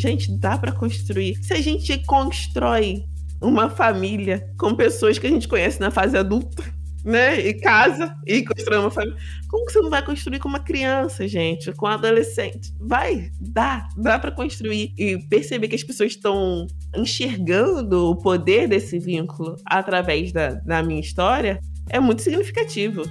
[0.00, 1.36] Gente, dá para construir.
[1.42, 3.04] Se a gente constrói
[3.40, 6.62] uma família com pessoas que a gente conhece na fase adulta,
[7.04, 7.38] né?
[7.38, 9.16] E casa e constrói uma família.
[9.48, 11.70] Como que você não vai construir com uma criança, gente?
[11.72, 12.72] Com um adolescente?
[12.80, 14.94] Vai, dá, dá para construir.
[14.96, 21.00] E perceber que as pessoas estão enxergando o poder desse vínculo através da, da minha
[21.00, 21.60] história
[21.90, 23.02] é muito significativo.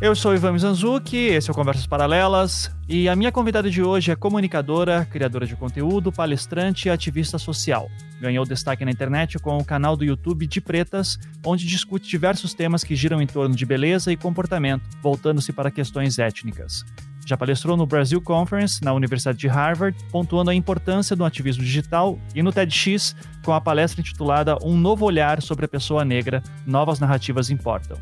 [0.00, 4.10] Eu sou Ivan Mizanzuki, esse é o Conversas Paralelas, e a minha convidada de hoje
[4.10, 7.88] é comunicadora, criadora de conteúdo, palestrante e ativista social.
[8.20, 12.82] Ganhou destaque na internet com o canal do YouTube De Pretas, onde discute diversos temas
[12.82, 16.84] que giram em torno de beleza e comportamento, voltando-se para questões étnicas.
[17.24, 22.18] Já palestrou no Brasil Conference, na Universidade de Harvard, pontuando a importância do ativismo digital,
[22.34, 26.98] e no TEDx, com a palestra intitulada Um Novo Olhar sobre a Pessoa Negra Novas
[26.98, 27.96] Narrativas Importam.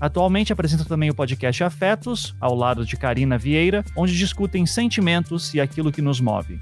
[0.00, 5.60] Atualmente apresenta também o podcast Afetos, ao lado de Karina Vieira, onde discutem sentimentos e
[5.60, 6.60] aquilo que nos move.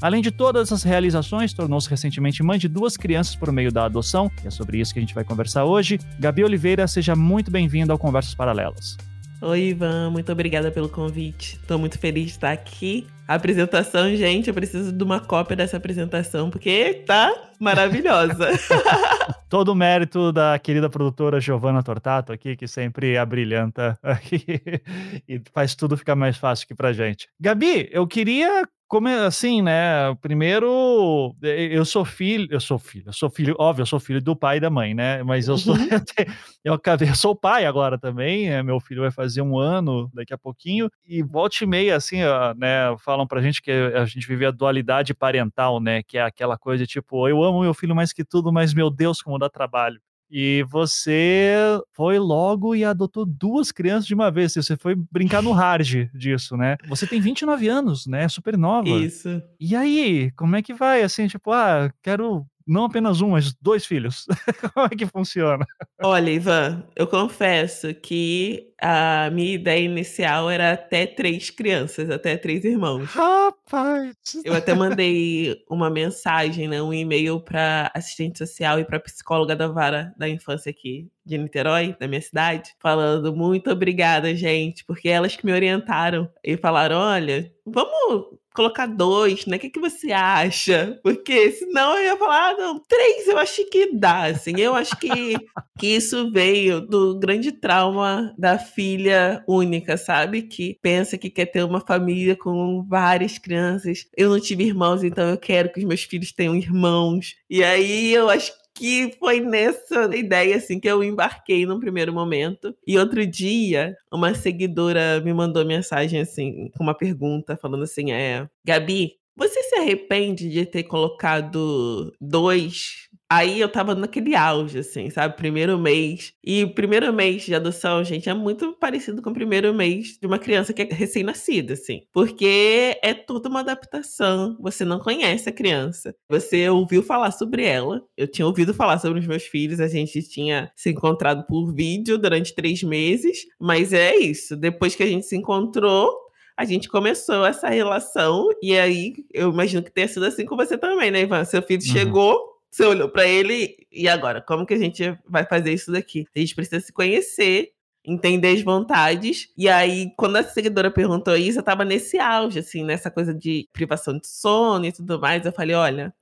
[0.00, 4.30] Além de todas essas realizações, tornou-se recentemente mãe de duas crianças por meio da adoção,
[4.44, 5.98] e é sobre isso que a gente vai conversar hoje.
[6.18, 8.96] Gabi Oliveira, seja muito bem-vindo ao Conversas Paralelas.
[9.42, 11.58] Oi, Ivan, muito obrigada pelo convite.
[11.60, 13.06] Estou muito feliz de estar aqui.
[13.28, 18.48] A apresentação, gente, eu preciso de uma cópia dessa apresentação, porque tá maravilhosa.
[19.48, 24.44] Todo o mérito da querida produtora Giovanna Tortato aqui, que sempre abrilhanta aqui
[25.28, 27.28] e faz tudo ficar mais fácil aqui pra gente.
[27.38, 30.14] Gabi, eu queria como é assim, né?
[30.20, 34.36] Primeiro, eu sou filho, eu sou filho, eu sou filho, óbvio, eu sou filho do
[34.36, 35.22] pai e da mãe, né?
[35.24, 35.88] Mas eu sou, uhum.
[36.64, 38.62] eu acabei, eu sou pai agora também, né?
[38.62, 42.18] meu filho vai fazer um ano daqui a pouquinho, e volte e meia, assim,
[42.56, 42.96] né?
[42.98, 46.02] Falam pra gente que a gente vive a dualidade parental, né?
[46.02, 49.20] Que é aquela coisa tipo, eu amo meu filho mais que tudo, mas meu Deus,
[49.20, 50.00] como dá trabalho.
[50.30, 51.54] E você
[51.92, 54.54] foi logo e adotou duas crianças de uma vez.
[54.54, 56.76] Você foi brincar no hard disso, né?
[56.88, 58.28] Você tem 29 anos, né?
[58.28, 58.88] Super nova.
[58.88, 59.40] Isso.
[59.60, 61.02] E aí, como é que vai?
[61.02, 64.26] Assim, tipo, ah, quero não apenas um, mas dois filhos.
[64.74, 65.64] Como é que funciona?
[66.02, 72.64] Olha, Ivan, eu confesso que a minha ideia inicial era até três crianças, até três
[72.64, 73.04] irmãos.
[73.10, 74.14] Rapaz!
[74.44, 79.68] Eu até mandei uma mensagem, né, um e-mail para assistente social e para psicóloga da
[79.68, 85.34] vara da infância aqui de Niterói, da minha cidade, falando muito obrigada, gente, porque elas
[85.34, 89.56] que me orientaram e falaram: olha, vamos colocar dois, né?
[89.56, 90.98] O que, que você acha?
[91.02, 94.58] Porque senão eu ia falar, ah, não, três eu acho que dá, assim.
[94.58, 95.36] Eu acho que,
[95.78, 100.42] que isso veio do grande trauma da filha única, sabe?
[100.42, 104.06] Que pensa que quer ter uma família com várias crianças.
[104.16, 107.34] Eu não tive irmãos, então eu quero que os meus filhos tenham irmãos.
[107.50, 112.74] E aí eu acho que foi nessa ideia assim que eu embarquei no primeiro momento.
[112.86, 118.46] E outro dia, uma seguidora me mandou mensagem assim, com uma pergunta falando assim: "É,
[118.64, 125.36] Gabi, você se arrepende de ter colocado dois Aí eu tava naquele auge, assim, sabe?
[125.36, 126.32] Primeiro mês.
[126.44, 130.26] E o primeiro mês de adoção, gente, é muito parecido com o primeiro mês de
[130.26, 132.02] uma criança que é recém-nascida, assim.
[132.12, 134.56] Porque é toda uma adaptação.
[134.60, 136.14] Você não conhece a criança.
[136.28, 138.00] Você ouviu falar sobre ela.
[138.16, 139.80] Eu tinha ouvido falar sobre os meus filhos.
[139.80, 143.44] A gente tinha se encontrado por vídeo durante três meses.
[143.60, 144.56] Mas é isso.
[144.56, 146.16] Depois que a gente se encontrou,
[146.56, 148.48] a gente começou essa relação.
[148.62, 151.44] E aí, eu imagino que tenha sido assim com você também, né, Ivan?
[151.44, 151.92] Seu filho uhum.
[151.92, 156.26] chegou você olhou para ele e agora, como que a gente vai fazer isso daqui?
[156.36, 157.70] A gente precisa se conhecer,
[158.04, 159.48] entender as vontades.
[159.56, 163.66] E aí, quando a seguidora perguntou isso, eu tava nesse auge, assim, nessa coisa de
[163.72, 165.46] privação de sono e tudo mais.
[165.46, 166.14] Eu falei: olha,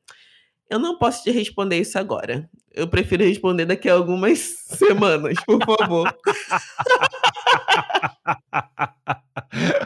[0.71, 2.49] eu não posso te responder isso agora.
[2.73, 4.39] Eu prefiro responder daqui a algumas
[4.71, 6.15] semanas, por favor.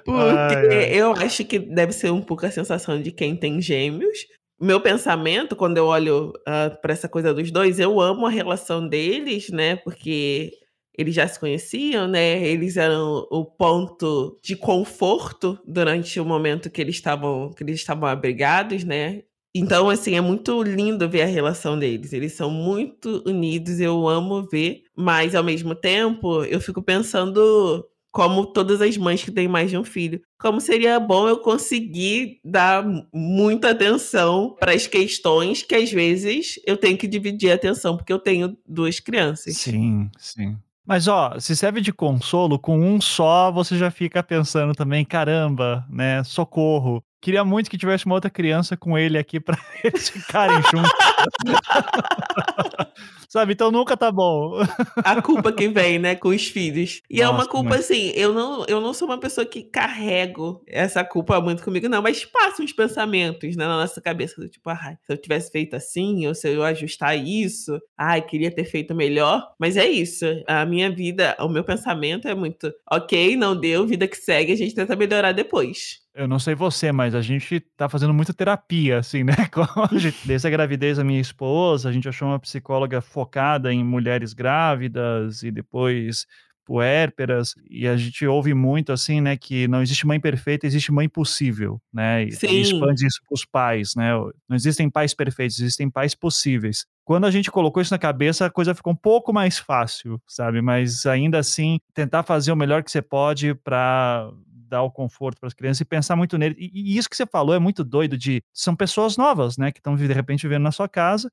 [0.04, 4.18] Porque eu acho que deve ser um pouco a sensação de quem tem gêmeos,
[4.60, 8.86] meu pensamento, quando eu olho uh, para essa coisa dos dois, eu amo a relação
[8.86, 9.76] deles, né?
[9.76, 10.52] Porque
[10.96, 12.44] eles já se conheciam, né?
[12.44, 18.08] Eles eram o ponto de conforto durante o momento que eles estavam que eles estavam
[18.08, 19.22] abrigados, né?
[19.54, 22.12] Então, assim, é muito lindo ver a relação deles.
[22.12, 28.46] Eles são muito unidos, eu amo ver, mas ao mesmo tempo eu fico pensando como
[28.46, 30.20] todas as mães que têm mais de um filho.
[30.38, 36.76] Como seria bom eu conseguir dar muita atenção para as questões que às vezes eu
[36.76, 39.56] tenho que dividir a atenção, porque eu tenho duas crianças.
[39.56, 40.56] Sim, sim.
[40.86, 45.86] Mas ó, se serve de consolo, com um só você já fica pensando também, caramba,
[45.90, 46.24] né?
[46.24, 47.04] Socorro.
[47.20, 50.92] Queria muito que tivesse uma outra criança com ele aqui para eles ficarem juntos.
[53.28, 53.52] Sabe?
[53.52, 54.62] Então nunca tá bom.
[54.96, 57.02] A culpa que vem, né, com os filhos.
[57.10, 57.80] E Nossa, é uma culpa mas...
[57.80, 62.00] assim, eu não, eu não sou uma pessoa que carrego essa culpa muito comigo, não,
[62.00, 65.76] mas passa uns pensamentos né, na nossa cabeça, do tipo, ah, se eu tivesse feito
[65.76, 69.46] assim, ou se eu ajustar isso, ai, queria ter feito melhor.
[69.58, 70.24] Mas é isso.
[70.46, 74.56] A minha vida, o meu pensamento é muito, ok, não deu, vida que segue, a
[74.56, 75.98] gente tenta melhorar depois.
[76.14, 79.34] Eu não sei você, mas a gente tá fazendo muita terapia, assim, né?
[80.24, 85.42] Desde a gravidez da minha esposa, a gente achou uma psicóloga focada em mulheres grávidas
[85.42, 86.26] e depois
[86.68, 91.08] puérperas, e a gente ouve muito assim, né, que não existe mãe perfeita, existe mãe
[91.08, 92.24] possível, né?
[92.24, 94.10] E, e expande isso para os pais, né?
[94.46, 96.84] Não existem pais perfeitos, existem pais possíveis.
[97.06, 100.60] Quando a gente colocou isso na cabeça, a coisa ficou um pouco mais fácil, sabe?
[100.60, 104.30] Mas ainda assim, tentar fazer o melhor que você pode para
[104.68, 106.54] dar o conforto para as crianças e pensar muito nele.
[106.58, 109.78] E, e, isso que você falou é muito doido de são pessoas novas, né, que
[109.78, 111.30] estão de repente vivendo na sua casa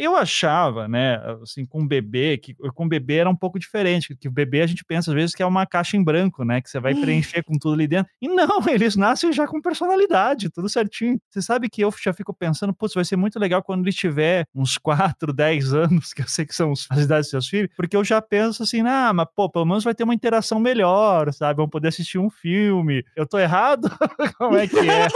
[0.00, 4.32] eu achava, né, assim, com bebê, que com bebê era um pouco diferente, que o
[4.32, 6.80] bebê a gente pensa às vezes que é uma caixa em branco, né, que você
[6.80, 8.10] vai preencher com tudo ali dentro.
[8.20, 11.20] E não, eles nascem já com personalidade, tudo certinho.
[11.28, 14.46] Você sabe que eu já fico pensando, putz, vai ser muito legal quando ele tiver
[14.54, 17.94] uns 4, 10 anos, que eu sei que são as idades dos seus filhos, porque
[17.94, 21.58] eu já penso assim, ah, mas pô, pelo menos vai ter uma interação melhor, sabe?
[21.58, 23.04] Vão poder assistir um filme.
[23.14, 23.90] Eu tô errado?
[24.38, 25.08] Como é que é?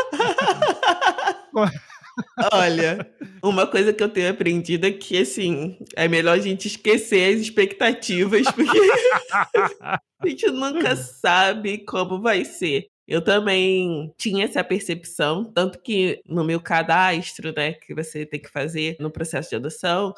[2.52, 3.06] Olha,
[3.48, 7.40] uma coisa que eu tenho aprendido é que, assim, é melhor a gente esquecer as
[7.40, 8.78] expectativas, porque
[9.80, 12.86] a gente nunca sabe como vai ser.
[13.06, 18.48] Eu também tinha essa percepção, tanto que no meu cadastro, né, que você tem que
[18.50, 20.14] fazer no processo de adoção,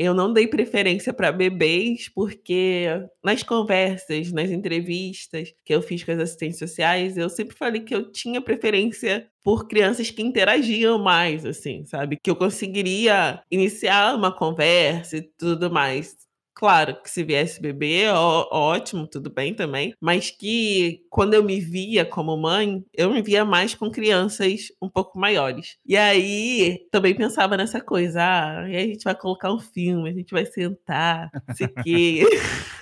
[0.00, 2.86] eu não dei preferência para bebês, porque
[3.22, 7.94] nas conversas, nas entrevistas que eu fiz com as assistentes sociais, eu sempre falei que
[7.94, 12.18] eu tinha preferência por crianças que interagiam mais, assim, sabe?
[12.22, 16.16] Que eu conseguiria iniciar uma conversa e tudo mais.
[16.60, 19.94] Claro que se viesse bebê, ó, ótimo, tudo bem também.
[19.98, 24.86] Mas que quando eu me via como mãe, eu me via mais com crianças um
[24.86, 25.78] pouco maiores.
[25.86, 30.12] E aí também pensava nessa coisa: ah, e a gente vai colocar um filme, a
[30.12, 32.24] gente vai sentar, não sei o quê.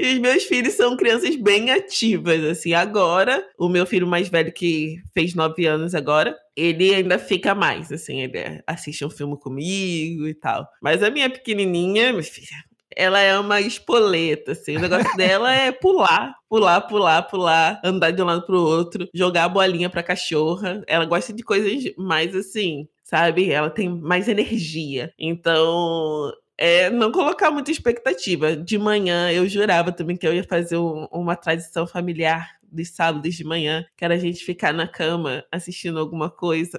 [0.00, 2.72] E os meus filhos são crianças bem ativas, assim.
[2.72, 7.92] Agora, o meu filho mais velho, que fez nove anos agora, ele ainda fica mais,
[7.92, 10.66] assim, ele assiste um filme comigo e tal.
[10.82, 12.56] Mas a minha pequenininha, minha filha,
[12.96, 14.78] ela é uma espoleta, assim.
[14.78, 19.44] O negócio dela é pular, pular, pular, pular, andar de um lado pro outro, jogar
[19.44, 20.82] a bolinha pra cachorra.
[20.86, 23.50] Ela gosta de coisas mais assim, sabe?
[23.50, 25.12] Ela tem mais energia.
[25.18, 28.54] Então, é não colocar muita expectativa.
[28.54, 33.34] De manhã eu jurava também que eu ia fazer um, uma tradição familiar dos sábados
[33.34, 36.78] de manhã, que era a gente ficar na cama assistindo alguma coisa.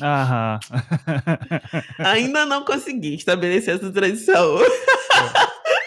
[0.00, 0.60] Aham.
[1.98, 4.58] Ainda não consegui estabelecer essa tradição.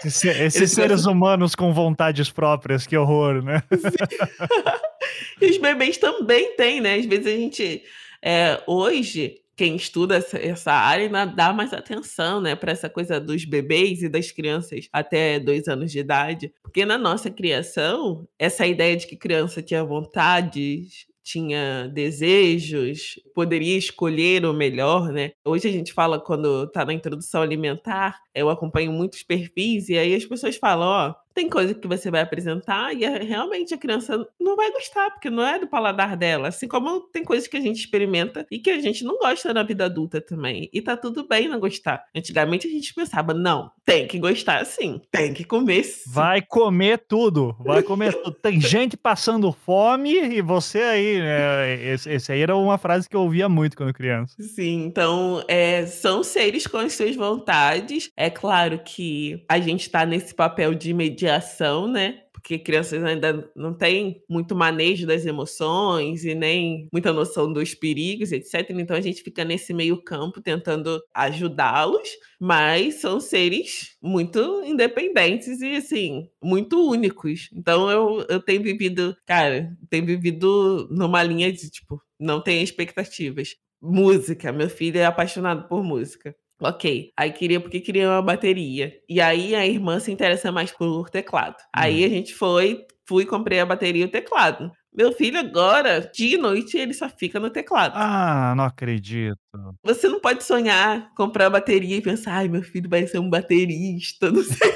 [0.03, 3.63] Esse, esses seres humanos com vontades próprias, que horror, né?
[5.39, 6.95] e os bebês também têm, né?
[6.95, 7.83] Às vezes a gente.
[8.23, 13.45] É, hoje, quem estuda essa área ainda dá mais atenção, né, para essa coisa dos
[13.45, 18.97] bebês e das crianças até dois anos de idade, porque na nossa criação essa ideia
[18.97, 25.33] de que criança tinha vontades tinha desejos, poderia escolher o melhor, né?
[25.45, 30.15] Hoje a gente fala quando tá na introdução alimentar, eu acompanho muitos perfis e aí
[30.15, 34.55] as pessoas falam, ó, tem coisa que você vai apresentar e realmente a criança não
[34.55, 36.49] vai gostar, porque não é do paladar dela.
[36.49, 39.63] Assim como tem coisas que a gente experimenta e que a gente não gosta na
[39.63, 40.69] vida adulta também.
[40.73, 42.05] E tá tudo bem não gostar.
[42.15, 46.09] Antigamente a gente pensava, não, tem que gostar sim, tem que comer sim.
[46.11, 48.31] Vai comer tudo, vai comer tudo.
[48.33, 51.93] Tem gente passando fome e você aí, né?
[51.93, 54.35] Esse, esse, aí era uma frase que eu ouvia muito quando criança.
[54.39, 58.09] Sim, então é, são seres com as suas vontades.
[58.15, 62.23] É claro que a gente tá nesse papel de medir mediação, né?
[62.33, 68.31] Porque crianças ainda não têm muito manejo das emoções e nem muita noção dos perigos,
[68.31, 68.71] etc.
[68.71, 72.09] Então a gente fica nesse meio campo tentando ajudá-los,
[72.39, 77.49] mas são seres muito independentes e, assim, muito únicos.
[77.53, 83.55] Então eu, eu tenho vivido, cara, tenho vivido numa linha de, tipo, não tem expectativas.
[83.79, 86.35] Música, meu filho é apaixonado por música.
[86.61, 87.11] Ok.
[87.17, 88.93] Aí queria porque queria uma bateria.
[89.09, 91.57] E aí a irmã se interessa mais por teclado.
[91.75, 94.71] Aí a gente foi, fui, comprei a bateria e o teclado.
[94.93, 97.93] Meu filho agora, de noite, ele só fica no teclado.
[97.95, 99.37] Ah, não acredito.
[99.83, 104.29] Você não pode sonhar, comprar bateria e pensar, ai, meu filho vai ser um baterista,
[104.31, 104.71] não sei.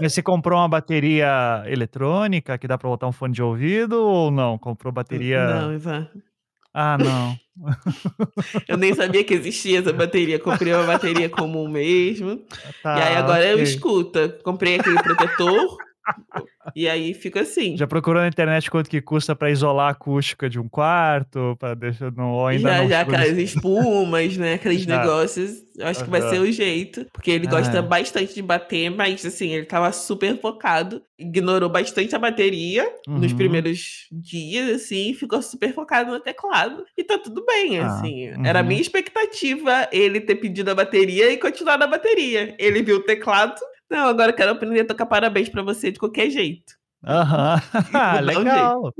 [0.00, 4.30] Mas você comprou uma bateria eletrônica que dá pra botar um fone de ouvido ou
[4.30, 4.56] não?
[4.56, 5.44] Comprou bateria.
[5.44, 6.08] Não, Ivan.
[6.74, 7.38] Ah, não.
[8.66, 10.38] Eu nem sabia que existia essa bateria.
[10.38, 12.42] Comprei uma bateria comum mesmo.
[12.82, 13.62] Tá, e aí agora eu ok.
[13.62, 14.38] escuta.
[14.42, 15.76] Comprei aquele protetor.
[16.76, 17.76] E aí fica assim.
[17.76, 21.56] Já procurou na internet quanto que custa pra isolar a acústica de um quarto?
[21.58, 24.54] Pra deixar não, ou ainda já, não já aquelas espumas, né?
[24.54, 24.98] Aqueles Já.
[25.00, 25.62] negócios.
[25.76, 27.06] Eu acho que vai ser o jeito.
[27.12, 27.82] Porque ele gosta Ah.
[27.82, 31.02] bastante de bater, mas assim, ele tava super focado.
[31.18, 33.38] Ignorou bastante a bateria nos Uhum.
[33.38, 36.84] primeiros dias, assim, ficou super focado no teclado.
[36.98, 38.26] E tá tudo bem, Ah, assim.
[38.44, 38.68] Era a uhum.
[38.68, 42.54] minha expectativa ele ter pedido a bateria e continuar na bateria.
[42.58, 43.54] Ele viu o teclado.
[43.92, 46.72] Não, agora eu quero aprender a tocar parabéns pra você de qualquer jeito.
[47.04, 47.60] Aham.
[47.92, 48.94] Ah, Vou dar um legal.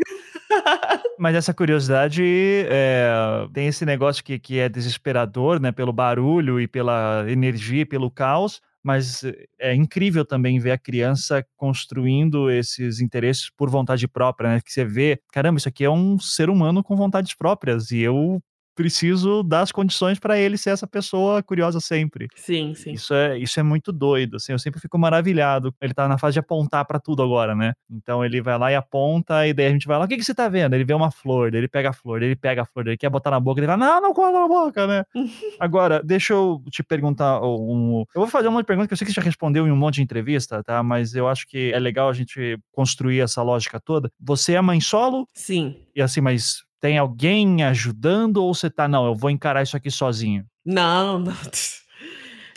[1.19, 2.23] Mas essa curiosidade,
[2.69, 3.11] é,
[3.55, 5.73] tem esse negócio que, que é desesperador, né?
[5.73, 8.61] Pelo barulho e pela energia e pelo caos.
[8.83, 9.25] Mas
[9.59, 14.61] é incrível também ver a criança construindo esses interesses por vontade própria, né?
[14.63, 18.43] Que você vê, caramba, isso aqui é um ser humano com vontades próprias e eu
[18.75, 22.29] preciso dar as condições para ele ser essa pessoa curiosa sempre.
[22.35, 22.93] Sim, sim.
[22.93, 25.75] Isso é, isso é muito doido, assim, eu sempre fico maravilhado.
[25.81, 27.73] Ele tá na fase de apontar pra tudo agora, né?
[27.91, 30.25] Então ele vai lá e aponta, e daí a gente vai lá, o que, que
[30.25, 30.75] você tá vendo?
[30.75, 32.93] Ele vê uma flor, daí ele pega a flor, daí ele pega a flor, daí
[32.93, 35.05] ele quer botar na boca, ele fala, não, não coloca na boca, né?
[35.61, 38.05] Agora, deixa eu te perguntar um.
[38.15, 39.97] Eu vou fazer uma pergunta que eu sei que você já respondeu em um monte
[39.97, 40.83] de entrevista, tá?
[40.83, 44.11] Mas eu acho que é legal a gente construir essa lógica toda.
[44.21, 45.27] Você é mãe solo?
[45.35, 45.77] Sim.
[45.95, 49.91] E assim, mas tem alguém ajudando ou você tá, não, eu vou encarar isso aqui
[49.91, 50.45] sozinho?
[50.67, 51.33] Não, não.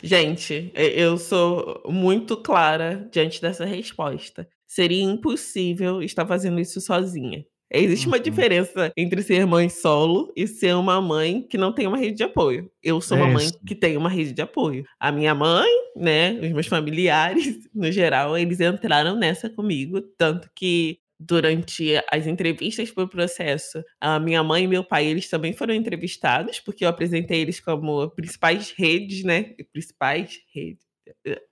[0.02, 4.46] Gente, eu sou muito clara diante dessa resposta.
[4.66, 7.44] Seria impossível estar fazendo isso sozinha.
[7.72, 8.22] Existe uma Uhum.
[8.22, 12.22] diferença entre ser mãe solo e ser uma mãe que não tem uma rede de
[12.22, 12.70] apoio.
[12.82, 13.58] Eu sou uma mãe Isso.
[13.66, 14.84] que tem uma rede de apoio.
[15.00, 20.98] A minha mãe, né, os meus familiares, no geral, eles entraram nessa comigo, tanto que
[21.18, 25.74] durante as entrevistas para o processo, a minha mãe e meu pai, eles também foram
[25.74, 29.54] entrevistados, porque eu apresentei eles como principais redes, né?
[29.72, 30.84] Principais redes.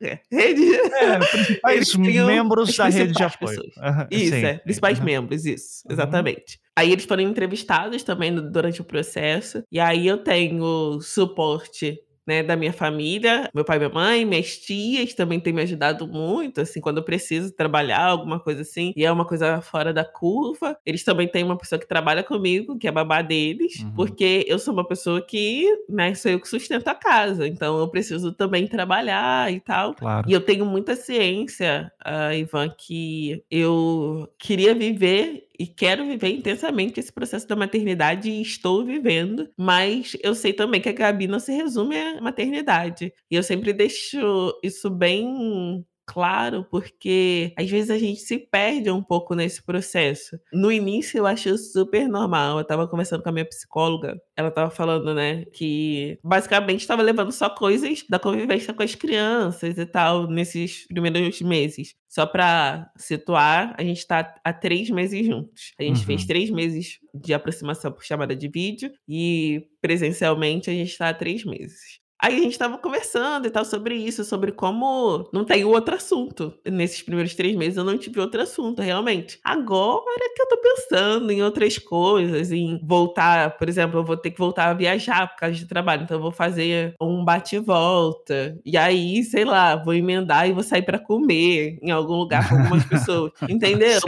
[0.01, 0.65] É, redes.
[0.93, 3.63] É, principais membros da rede de apoio.
[3.79, 4.59] Aham, Isso, sim, é.
[4.59, 5.07] Principais Aham.
[5.07, 5.83] membros, isso.
[5.87, 5.93] Uhum.
[5.93, 6.61] Exatamente.
[6.77, 9.63] Aí eles foram entrevistados também durante o processo.
[9.71, 14.57] E aí eu tenho suporte né, da minha família, meu pai e minha mãe, minhas
[14.59, 19.05] tias também têm me ajudado muito, assim, quando eu preciso trabalhar, alguma coisa assim, e
[19.05, 20.77] é uma coisa fora da curva.
[20.87, 23.93] Eles também têm uma pessoa que trabalha comigo, que é babá deles, Uhum.
[23.95, 27.89] porque eu sou uma pessoa que, né, sou eu que sustento a casa, então eu
[27.89, 29.95] preciso também trabalhar e tal.
[29.95, 30.29] Claro.
[30.29, 37.01] E eu tenho muita ciência, ah, Ivan, que eu queria viver e quero viver intensamente
[37.01, 41.39] esse processo da maternidade e estou vivendo, mas eu sei também que a Gabi não
[41.39, 43.13] se resume à maternidade.
[43.31, 44.19] E eu sempre deixo
[44.63, 50.39] isso bem claro, porque às vezes a gente se perde um pouco nesse processo.
[50.53, 52.59] No início eu acho super normal.
[52.59, 57.33] Eu tava conversando com a minha psicóloga, ela tava falando, né, que basicamente estava levando
[57.33, 61.95] só coisas da convivência com as crianças e tal nesses primeiros meses.
[62.09, 65.73] Só pra situar, a gente tá há três meses juntos.
[65.79, 66.05] A gente Uhum.
[66.07, 71.15] fez três meses de aproximação por chamada de vídeo e presencialmente a gente tá há
[71.15, 72.01] três meses.
[72.25, 76.55] Aí a gente tava conversando e tal sobre isso, sobre como não tem outro assunto.
[76.65, 79.39] Nesses primeiros três meses eu não tive outro assunto, realmente.
[79.45, 84.31] Agora que eu tô pensando em outras coisas, em voltar, por exemplo, eu vou ter
[84.31, 87.61] que voltar a viajar por causa de trabalho, então eu vou fazer um bate e
[87.61, 88.59] volta.
[88.65, 92.57] E aí, sei lá, vou emendar e vou sair pra comer em algum lugar com
[92.57, 93.33] algumas pessoas.
[93.47, 94.01] Entendeu?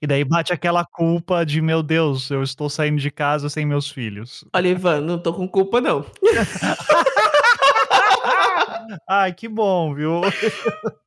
[0.00, 3.90] E daí bate aquela culpa de, meu Deus, eu estou saindo de casa sem meus
[3.90, 4.44] filhos.
[4.52, 6.04] Olha, Ivan, não tô com culpa, não.
[9.08, 10.20] Ai, que bom, viu?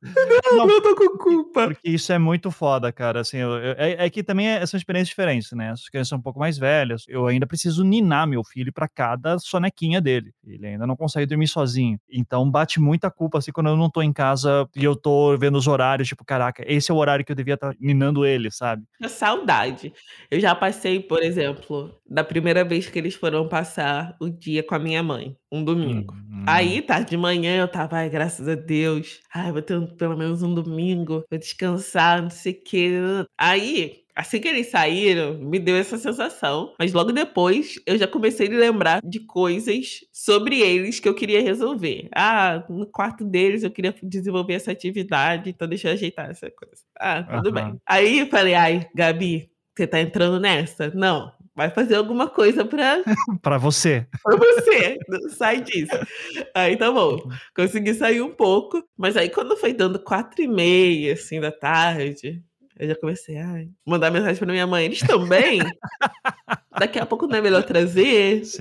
[0.52, 1.68] Não, não tô com culpa.
[1.68, 3.22] Porque isso é muito foda, cara.
[3.22, 5.72] Assim, eu- eu- é, é que também é- são experiências diferentes, né?
[5.72, 7.06] As crianças são um pouco mais velhas.
[7.08, 10.32] Eu ainda preciso ninar meu filho pra cada sonequinha dele.
[10.46, 12.00] Ele ainda não consegue dormir sozinho.
[12.10, 15.58] Então bate muita culpa, assim, quando eu não tô em casa e eu tô vendo
[15.58, 18.84] os horários, tipo, caraca, esse é o horário que eu devia estar ninando ele, sabe?
[19.02, 19.92] A saudade.
[20.30, 24.76] Eu já passei, por exemplo, da primeira vez que eles foram passar o dia com
[24.76, 26.14] a minha mãe, um domingo.
[26.14, 29.20] Hum, Aí, tá, de manhã eu tava, ai, graças a Deus.
[29.34, 32.92] Ai, vou ter um, pelo menos um domingo, vou descansar, não sei o quê.
[33.38, 36.74] Aí, assim que eles saíram, me deu essa sensação.
[36.80, 41.42] Mas logo depois, eu já comecei a lembrar de coisas sobre eles que eu queria
[41.42, 42.08] resolver.
[42.16, 46.82] Ah, no quarto deles eu queria desenvolver essa atividade, então deixa eu ajeitar essa coisa.
[47.00, 47.54] Ah, tudo uhum.
[47.54, 47.82] bem.
[47.86, 50.90] Aí eu falei, ai, Gabi, você tá entrando nessa?
[50.94, 53.02] Não, vai fazer alguma coisa pra.
[53.42, 54.06] pra você.
[54.24, 54.98] Pra você.
[55.30, 55.98] Sai disso.
[56.54, 57.18] Aí tá bom.
[57.56, 58.84] Consegui sair um pouco.
[58.98, 62.44] Mas aí quando foi dando quatro e meia, assim, da tarde,
[62.78, 64.86] eu já comecei a mandar mensagem pra minha mãe.
[64.86, 65.60] Eles estão bem?
[66.80, 68.42] Daqui a pouco não é melhor trazer?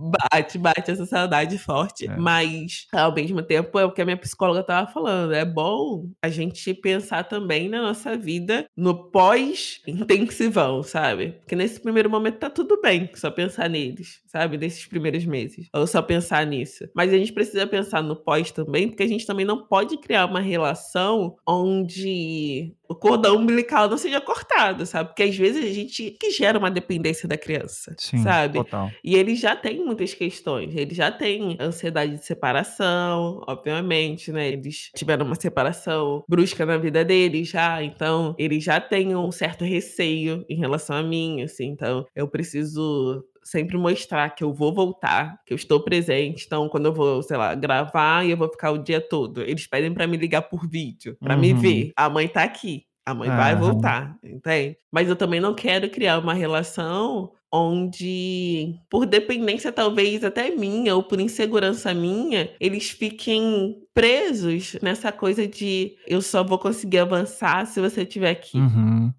[0.00, 2.06] Bate, bate essa saudade forte.
[2.06, 2.16] É.
[2.16, 5.32] Mas, ao mesmo tempo, é o que a minha psicóloga tava falando.
[5.32, 11.32] É bom a gente pensar também na nossa vida no pós-intensivão, sabe?
[11.40, 14.58] Porque nesse primeiro momento tá tudo bem só pensar neles, sabe?
[14.58, 15.68] Nesses primeiros meses.
[15.74, 16.88] Ou só pensar nisso.
[16.94, 20.26] Mas a gente precisa pensar no pós também, porque a gente também não pode criar
[20.26, 25.10] uma relação onde o cordão umbilical não seja cortado, sabe?
[25.10, 28.58] Porque às vezes a gente que gera uma dependência da criança, Sim, sabe?
[28.58, 28.90] Total.
[29.02, 30.74] E ele já tem muitas questões.
[30.74, 34.48] Ele já tem ansiedade de separação, obviamente, né?
[34.48, 39.64] Eles tiveram uma separação brusca na vida deles já, então ele já tem um certo
[39.64, 41.66] receio em relação a mim, assim.
[41.66, 46.44] Então eu preciso sempre mostrar que eu vou voltar, que eu estou presente.
[46.46, 49.66] Então, quando eu vou, sei lá, gravar e eu vou ficar o dia todo, eles
[49.66, 51.40] pedem para me ligar por vídeo, para uhum.
[51.40, 51.92] me ver.
[51.96, 52.84] A mãe tá aqui.
[53.06, 54.78] A mãe vai voltar, entende?
[54.90, 61.02] Mas eu também não quero criar uma relação onde, por dependência talvez até minha ou
[61.04, 67.80] por insegurança minha, eles fiquem presos nessa coisa de eu só vou conseguir avançar se
[67.80, 68.58] você estiver aqui.
[68.58, 69.12] Uhum.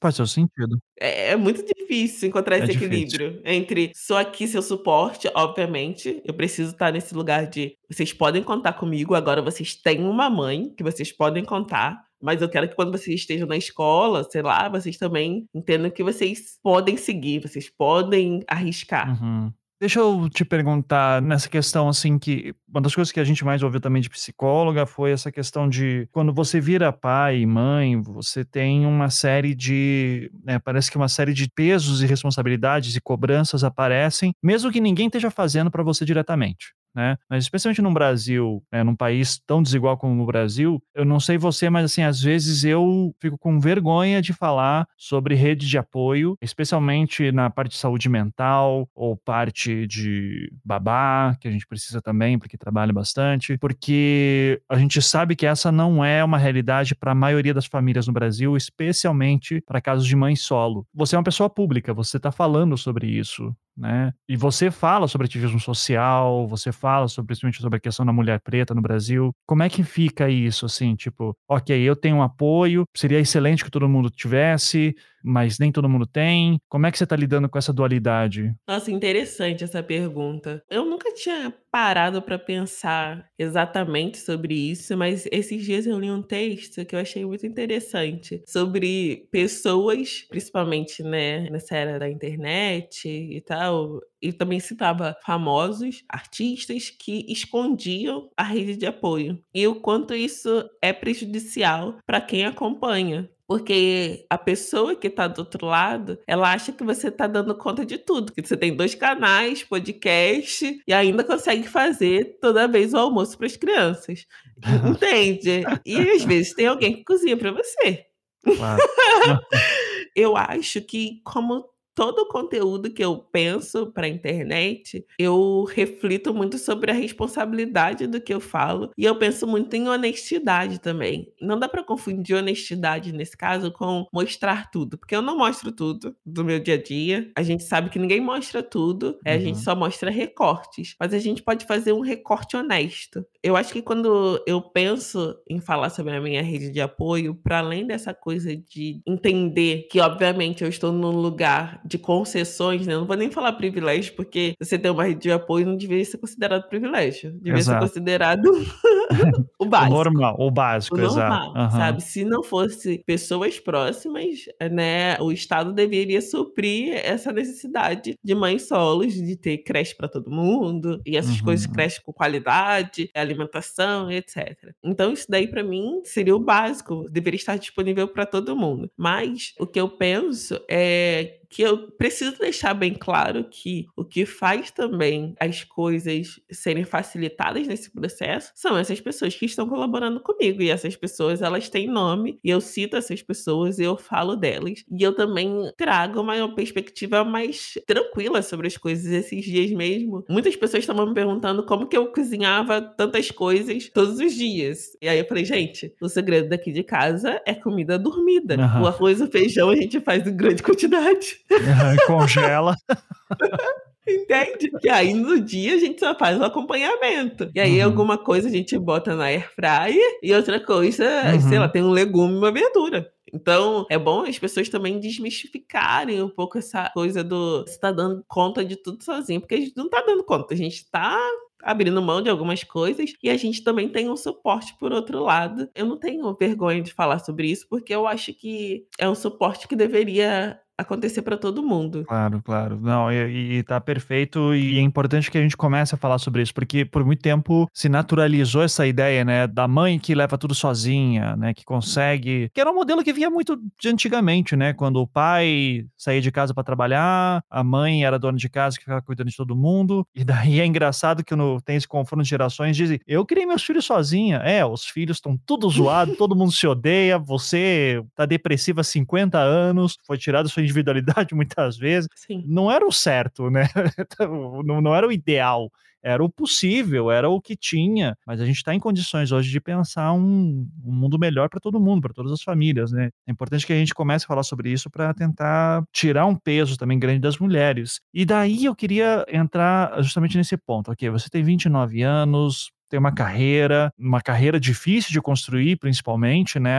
[0.00, 0.78] Faz seu sentido.
[1.00, 2.86] É, é muito difícil encontrar é esse difícil.
[2.86, 6.22] equilíbrio entre sou aqui seu suporte, obviamente.
[6.24, 10.72] Eu preciso estar nesse lugar de vocês podem contar comigo, agora vocês têm uma mãe
[10.76, 12.06] que vocês podem contar.
[12.20, 16.02] Mas eu quero que quando vocês estejam na escola, sei lá, vocês também entendam que
[16.02, 19.22] vocês podem seguir, vocês podem arriscar.
[19.22, 19.52] Uhum.
[19.80, 23.62] Deixa eu te perguntar nessa questão, assim, que uma das coisas que a gente mais
[23.62, 28.44] ouviu também de psicóloga foi essa questão de quando você vira pai e mãe, você
[28.44, 30.32] tem uma série de.
[30.44, 35.06] Né, parece que uma série de pesos e responsabilidades e cobranças aparecem, mesmo que ninguém
[35.06, 37.16] esteja fazendo para você diretamente né?
[37.30, 41.38] Mas especialmente no Brasil, né, num país tão desigual como o Brasil, eu não sei
[41.38, 46.36] você, mas assim, às vezes eu fico com vergonha de falar sobre rede de apoio,
[46.42, 52.36] especialmente na parte de saúde mental ou parte de babá, que a gente precisa também,
[52.36, 57.14] porque trabalha bastante, porque a gente sabe que essa não é uma realidade para a
[57.14, 60.84] maioria das famílias no Brasil, especialmente para casos de mãe solo.
[60.92, 64.12] Você é uma pessoa pública, você está falando sobre isso, né?
[64.28, 68.40] E você fala sobre ativismo social, você fala sobre, principalmente sobre a questão da mulher
[68.40, 69.32] preta no Brasil.
[69.46, 73.70] Como é que fica isso, assim, tipo, ok, eu tenho um apoio, seria excelente que
[73.70, 76.58] todo mundo tivesse, mas nem todo mundo tem.
[76.68, 78.54] Como é que você está lidando com essa dualidade?
[78.66, 80.62] Nossa, interessante essa pergunta.
[80.70, 86.22] Eu nunca tinha parado para pensar exatamente sobre isso, mas esses dias eu li um
[86.22, 93.40] texto que eu achei muito interessante sobre pessoas, principalmente, né, nessa era da internet e
[93.40, 100.14] tal, e também citava famosos artistas que escondiam a rede de apoio e o quanto
[100.14, 103.30] isso é prejudicial para quem acompanha.
[103.48, 107.82] Porque a pessoa que está do outro lado, ela acha que você está dando conta
[107.82, 112.98] de tudo, que você tem dois canais, podcast e ainda consegue fazer toda vez o
[112.98, 114.26] almoço para as crianças.
[114.86, 115.62] Entende?
[115.86, 118.04] E às vezes tem alguém que cozinha para você.
[118.44, 118.82] Claro.
[120.14, 121.64] Eu acho que como
[121.98, 128.06] todo o conteúdo que eu penso para a internet, eu reflito muito sobre a responsabilidade
[128.06, 131.32] do que eu falo e eu penso muito em honestidade também.
[131.40, 136.14] Não dá para confundir honestidade nesse caso com mostrar tudo, porque eu não mostro tudo
[136.24, 137.32] do meu dia a dia.
[137.34, 139.64] A gente sabe que ninguém mostra tudo, é, a gente uhum.
[139.64, 143.26] só mostra recortes, mas a gente pode fazer um recorte honesto.
[143.42, 147.58] Eu acho que quando eu penso em falar sobre a minha rede de apoio, para
[147.58, 152.94] além dessa coisa de entender que obviamente eu estou num lugar de concessões, né?
[152.94, 156.04] Eu não vou nem falar privilégio, porque você ter uma rede de apoio não deveria
[156.04, 157.32] ser considerado privilégio.
[157.32, 157.86] Deveria exato.
[157.86, 158.44] ser considerado
[159.58, 159.94] o básico.
[159.94, 161.58] O normal, o básico, o normal, exato.
[161.58, 161.70] Uhum.
[161.70, 162.02] Sabe?
[162.02, 165.18] Se não fosse pessoas próximas, né?
[165.20, 171.00] O Estado deveria suprir essa necessidade de mães solos, de ter creche para todo mundo,
[171.06, 171.44] e essas uhum.
[171.44, 174.74] coisas, creche com qualidade, alimentação, etc.
[174.84, 177.06] Então, isso daí, para mim, seria o básico.
[177.10, 178.90] Deveria estar disponível para todo mundo.
[178.96, 184.26] Mas o que eu penso é que eu preciso deixar bem claro que o que
[184.26, 190.62] faz também as coisas serem facilitadas nesse processo são essas pessoas que estão colaborando comigo.
[190.62, 194.84] E essas pessoas, elas têm nome, e eu cito essas pessoas e eu falo delas.
[194.90, 199.10] E eu também trago uma perspectiva mais tranquila sobre as coisas.
[199.10, 204.18] Esses dias mesmo, muitas pessoas estavam me perguntando como que eu cozinhava tantas coisas todos
[204.18, 204.96] os dias.
[205.00, 208.56] E aí eu falei, gente, o segredo daqui de casa é comida dormida.
[208.56, 208.82] Uhum.
[208.82, 211.38] O arroz e o feijão a gente faz em grande quantidade.
[212.06, 212.76] Congela.
[214.08, 214.70] Entende?
[214.82, 217.50] E aí no dia a gente só faz o acompanhamento.
[217.54, 217.84] E aí uhum.
[217.84, 221.40] alguma coisa a gente bota na air fryer e outra coisa, uhum.
[221.42, 223.12] sei lá, tem um legume e uma verdura.
[223.32, 228.24] Então, é bom as pessoas também desmistificarem um pouco essa coisa do você tá dando
[228.26, 231.18] conta de tudo sozinho, porque a gente não tá dando conta, a gente tá
[231.62, 235.68] abrindo mão de algumas coisas e a gente também tem um suporte por outro lado.
[235.74, 239.68] Eu não tenho vergonha de falar sobre isso, porque eu acho que é um suporte
[239.68, 242.04] que deveria acontecer para todo mundo.
[242.06, 242.78] Claro, claro.
[242.80, 246.42] Não, e, e tá perfeito e é importante que a gente comece a falar sobre
[246.42, 250.54] isso, porque por muito tempo se naturalizou essa ideia, né, da mãe que leva tudo
[250.54, 255.00] sozinha, né, que consegue, que era um modelo que vinha muito de antigamente, né, quando
[255.00, 259.02] o pai saía de casa para trabalhar, a mãe era dona de casa que ficava
[259.02, 262.76] cuidando de todo mundo, e daí é engraçado que quando tem esse confronto de gerações,
[262.76, 264.38] dizem, eu criei meus filhos sozinha.
[264.38, 269.38] É, os filhos estão tudo zoado, todo mundo se odeia, você tá depressiva há 50
[269.38, 272.08] anos, foi tirado sua individualidade muitas vezes.
[272.14, 272.44] Sim.
[272.46, 273.64] Não era o certo, né?
[274.64, 275.70] não, não era o ideal
[276.02, 279.60] era o possível, era o que tinha, mas a gente está em condições hoje de
[279.60, 283.10] pensar um, um mundo melhor para todo mundo, para todas as famílias, né?
[283.26, 286.76] É importante que a gente comece a falar sobre isso para tentar tirar um peso
[286.76, 288.00] também grande das mulheres.
[288.14, 291.10] E daí eu queria entrar justamente nesse ponto, ok?
[291.10, 296.78] Você tem 29 anos, tem uma carreira, uma carreira difícil de construir, principalmente, né?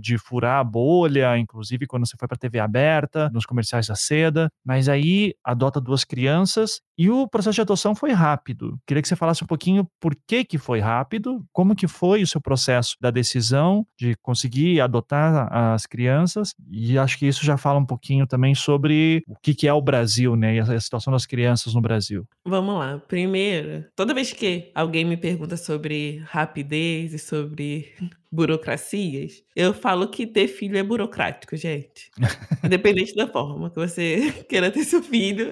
[0.00, 4.50] De furar a bolha, inclusive quando você foi para TV aberta, nos comerciais da seda.
[4.64, 8.78] Mas aí adota duas crianças e o processo de adoção foi rápido.
[8.86, 12.26] Queria que você falasse um pouquinho por que que foi rápido, como que foi o
[12.26, 16.54] seu processo da decisão de conseguir adotar as crianças.
[16.70, 19.82] E acho que isso já fala um pouquinho também sobre o que que é o
[19.82, 20.56] Brasil, né?
[20.56, 22.24] E a situação das crianças no Brasil.
[22.46, 22.98] Vamos lá.
[23.08, 27.92] Primeiro, toda vez que alguém me pergunta pergunta sobre rapidez e sobre
[28.32, 32.10] burocracias, eu falo que ter filho é burocrático, gente.
[32.64, 35.50] Independente da forma que você queira ter seu filho,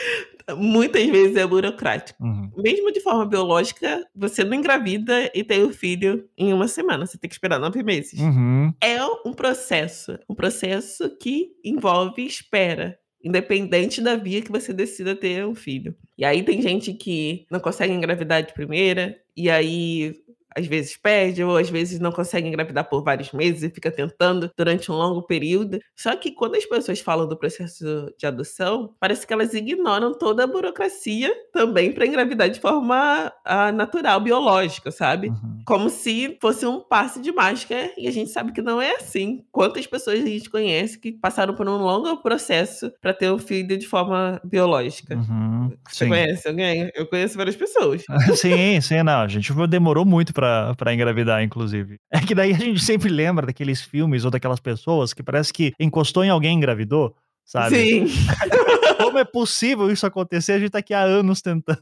[0.56, 2.22] muitas vezes é burocrático.
[2.22, 2.50] Uhum.
[2.56, 7.06] Mesmo de forma biológica, você não engravida e tem o filho em uma semana.
[7.06, 8.18] Você tem que esperar nove meses.
[8.18, 8.72] Uhum.
[8.80, 10.18] É um processo.
[10.28, 15.94] Um processo que envolve espera independente da via que você decida ter um filho.
[16.16, 20.14] E aí tem gente que não consegue engravidar de primeira, e aí
[20.56, 24.50] às vezes perde, ou às vezes não consegue engravidar por vários meses e fica tentando
[24.56, 25.78] durante um longo período.
[25.96, 30.44] Só que quando as pessoas falam do processo de adoção, parece que elas ignoram toda
[30.44, 35.28] a burocracia também para engravidar de forma uh, natural, biológica, sabe?
[35.28, 35.62] Uhum.
[35.66, 39.44] Como se fosse um passe de mágica e a gente sabe que não é assim.
[39.50, 43.76] Quantas pessoas a gente conhece que passaram por um longo processo para ter um filho
[43.76, 45.16] de forma biológica?
[45.16, 45.72] Uhum.
[45.88, 46.08] Você sim.
[46.08, 46.90] conhece alguém?
[46.94, 48.04] Eu conheço várias pessoas.
[48.36, 49.20] sim, sim, não.
[49.20, 50.43] A gente demorou muito para
[50.76, 51.98] para engravidar, inclusive.
[52.10, 55.72] É que daí a gente sempre lembra daqueles filmes ou daquelas pessoas que parece que
[55.78, 57.76] encostou em alguém e engravidou, sabe?
[57.76, 58.06] Sim.
[58.96, 60.52] Como é possível isso acontecer?
[60.52, 61.80] A gente tá aqui há anos tentando.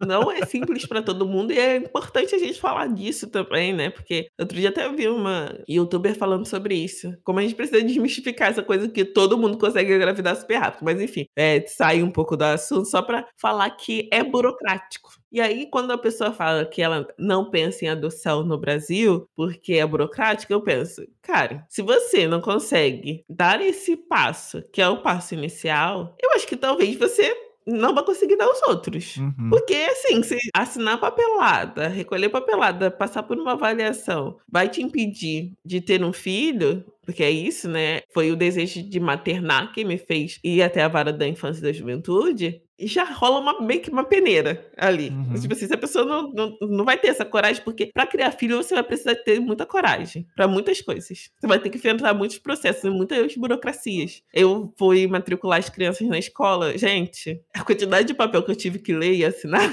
[0.00, 3.90] Não é simples para todo mundo e é importante a gente falar disso também, né?
[3.90, 7.12] Porque outro dia até vi uma youtuber falando sobre isso.
[7.24, 10.84] Como a gente precisa desmistificar essa coisa que todo mundo consegue engravidar super rápido.
[10.84, 15.21] Mas enfim, é, sai um pouco do assunto só para falar que é burocrático.
[15.32, 19.74] E aí, quando a pessoa fala que ela não pensa em adoção no Brasil porque
[19.74, 25.00] é burocrática, eu penso, cara, se você não consegue dar esse passo, que é o
[25.00, 27.34] passo inicial, eu acho que talvez você
[27.66, 29.16] não vai conseguir dar os outros.
[29.16, 29.48] Uhum.
[29.50, 35.80] Porque, assim, se assinar papelada, recolher papelada, passar por uma avaliação, vai te impedir de
[35.80, 38.02] ter um filho, porque é isso, né?
[38.12, 41.64] Foi o desejo de maternar que me fez ir até a vara da infância e
[41.64, 45.10] da juventude já rola uma, meio que uma peneira ali.
[45.10, 45.34] Uhum.
[45.34, 48.30] Tipo assim, se a pessoa não, não, não vai ter essa coragem, porque para criar
[48.32, 51.30] filho você vai precisar ter muita coragem para muitas coisas.
[51.38, 54.22] Você vai ter que enfrentar muitos processos, muitas burocracias.
[54.32, 58.78] Eu fui matricular as crianças na escola, gente, a quantidade de papel que eu tive
[58.78, 59.62] que ler e assinar.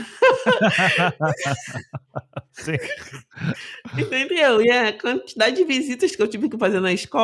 [2.51, 2.73] Sim.
[3.97, 4.61] Entendeu?
[4.61, 7.18] E a quantidade de visitas que eu tive que fazer na escola,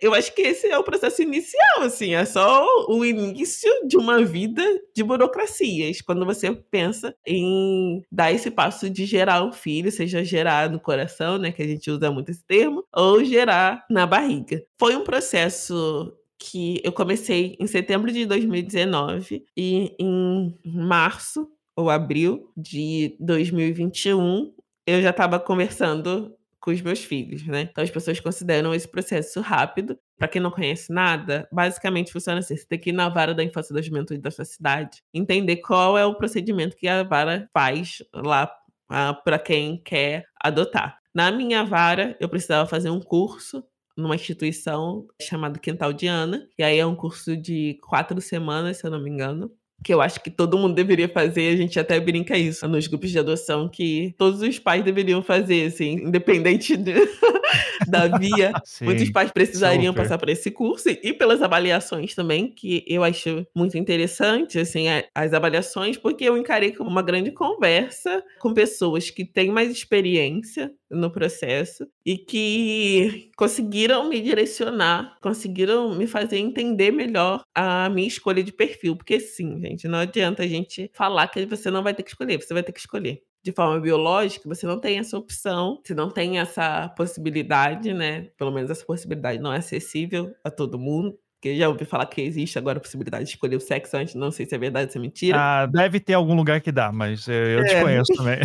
[0.00, 4.24] eu acho que esse é o processo inicial, assim, é só o início de uma
[4.24, 4.62] vida
[4.94, 6.00] de burocracias.
[6.00, 11.38] Quando você pensa em dar esse passo de gerar um filho, seja gerar no coração,
[11.38, 14.62] né, que a gente usa muito esse termo, ou gerar na barriga.
[14.78, 22.50] Foi um processo que eu comecei em setembro de 2019 e em março ou abril
[22.56, 24.52] de 2021
[24.86, 26.32] eu já estava conversando
[26.66, 27.68] com os meus filhos, né?
[27.70, 29.96] Então as pessoas consideram esse processo rápido.
[30.18, 33.44] Para quem não conhece nada, basicamente funciona assim: você tem que ir na vara da
[33.44, 38.02] infância da juventude da sua cidade, entender qual é o procedimento que a vara faz
[38.12, 38.52] lá
[38.88, 40.98] ah, para quem quer adotar.
[41.14, 43.62] Na minha vara, eu precisava fazer um curso
[43.96, 48.90] numa instituição chamada Quintal Diana, e aí é um curso de quatro semanas, se eu
[48.90, 49.52] não me engano
[49.84, 53.10] que eu acho que todo mundo deveria fazer, a gente até brinca isso nos grupos
[53.10, 56.94] de adoção, que todos os pais deveriam fazer, assim, independente de,
[57.86, 58.52] da via.
[58.64, 60.02] Sim, Muitos pais precisariam super.
[60.02, 65.32] passar por esse curso e pelas avaliações também, que eu acho muito interessante, assim, as
[65.32, 71.10] avaliações, porque eu encarei como uma grande conversa com pessoas que têm mais experiência no
[71.10, 78.52] processo e que conseguiram me direcionar, conseguiram me fazer entender melhor a minha escolha de
[78.52, 82.10] perfil, porque sim, gente, não adianta a gente falar que você não vai ter que
[82.10, 83.22] escolher, você vai ter que escolher.
[83.42, 88.22] De forma biológica, você não tem essa opção, você não tem essa possibilidade, né?
[88.36, 91.16] Pelo menos essa possibilidade não é acessível a todo mundo.
[91.46, 94.32] Porque já ouvi falar que existe agora a possibilidade de escolher o sexo antes, não
[94.32, 95.36] sei se é verdade, se é mentira.
[95.38, 97.62] Ah, deve ter algum lugar que dá, mas eu é.
[97.62, 98.38] desconheço também.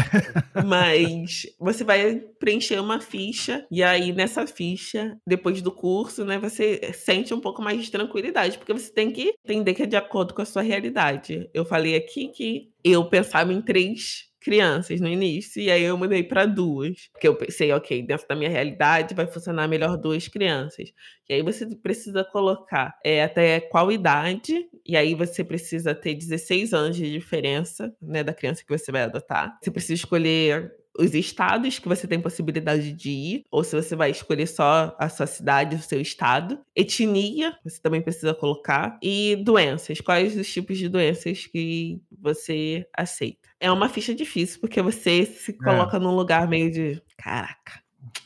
[0.68, 6.92] mas você vai preencher uma ficha, e aí nessa ficha, depois do curso, né, você
[6.94, 10.36] sente um pouco mais de tranquilidade, porque você tem que entender que é de acordo
[10.36, 11.50] com a sua realidade.
[11.54, 16.24] Eu falei aqui que eu pensava em três crianças no início, e aí eu mudei
[16.24, 17.08] para duas.
[17.12, 20.92] Porque eu pensei, ok, dentro da minha realidade vai funcionar melhor duas crianças.
[21.30, 26.74] E aí você precisa colocar é, até qual idade, e aí você precisa ter 16
[26.74, 29.58] anos de diferença né, da criança que você vai adotar.
[29.62, 34.12] Você precisa escolher os estados que você tem possibilidade de ir, ou se você vai
[34.12, 36.60] escolher só a sua cidade, o seu estado.
[36.76, 38.98] Etnia, você também precisa colocar.
[39.02, 43.50] E doenças, quais os tipos de doenças que você aceita.
[43.60, 45.54] É uma ficha difícil, porque você se é.
[45.54, 46.00] coloca é.
[46.00, 47.81] num lugar meio de caraca.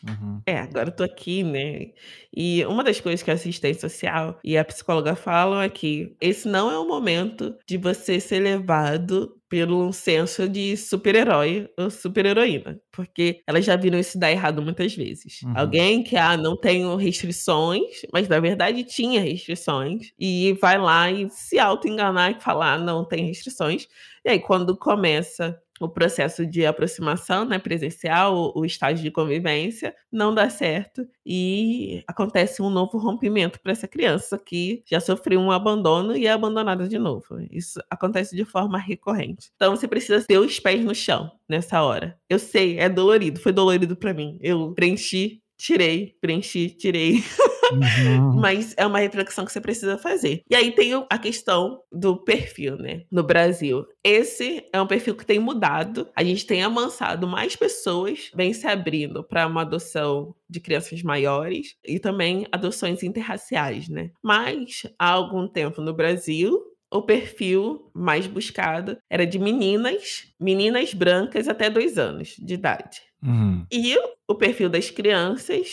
[0.07, 0.41] Uhum.
[0.45, 1.91] É, agora eu tô aqui, né?
[2.35, 6.47] E uma das coisas que a assistência social e a psicóloga falam é que esse
[6.47, 13.41] não é o momento de você ser levado pelo senso de super-herói ou super-heroína, porque
[13.47, 15.41] elas já viram isso dar errado muitas vezes.
[15.43, 15.53] Uhum.
[15.55, 21.29] Alguém que, ah, não tenho restrições, mas na verdade tinha restrições, e vai lá e
[21.29, 23.87] se auto-enganar e falar, ah, não tem restrições.
[24.25, 29.95] E aí, quando começa o processo de aproximação né, presencial, o, o estágio de convivência,
[30.11, 35.51] não dá certo e acontece um novo rompimento para essa criança que já sofreu um
[35.51, 37.25] abandono e é abandonada de novo.
[37.51, 39.51] Isso acontece de forma recorrente.
[39.55, 42.17] Então você precisa ter os pés no chão nessa hora.
[42.29, 44.37] Eu sei, é dolorido, foi dolorido para mim.
[44.41, 47.23] Eu preenchi, tirei, preenchi, tirei.
[47.71, 48.35] Uhum.
[48.39, 50.41] Mas é uma reflexão que você precisa fazer.
[50.49, 53.03] E aí tem a questão do perfil, né?
[53.11, 53.85] No Brasil.
[54.03, 56.09] Esse é um perfil que tem mudado.
[56.15, 61.75] A gente tem amansado mais pessoas, vem se abrindo para uma adoção de crianças maiores
[61.83, 64.11] e também adoções interraciais, né?
[64.23, 71.47] Mas há algum tempo no Brasil, o perfil mais buscado era de meninas, meninas brancas
[71.47, 73.01] até dois anos de idade.
[73.23, 73.65] Uhum.
[73.71, 73.95] E
[74.27, 75.67] o perfil das crianças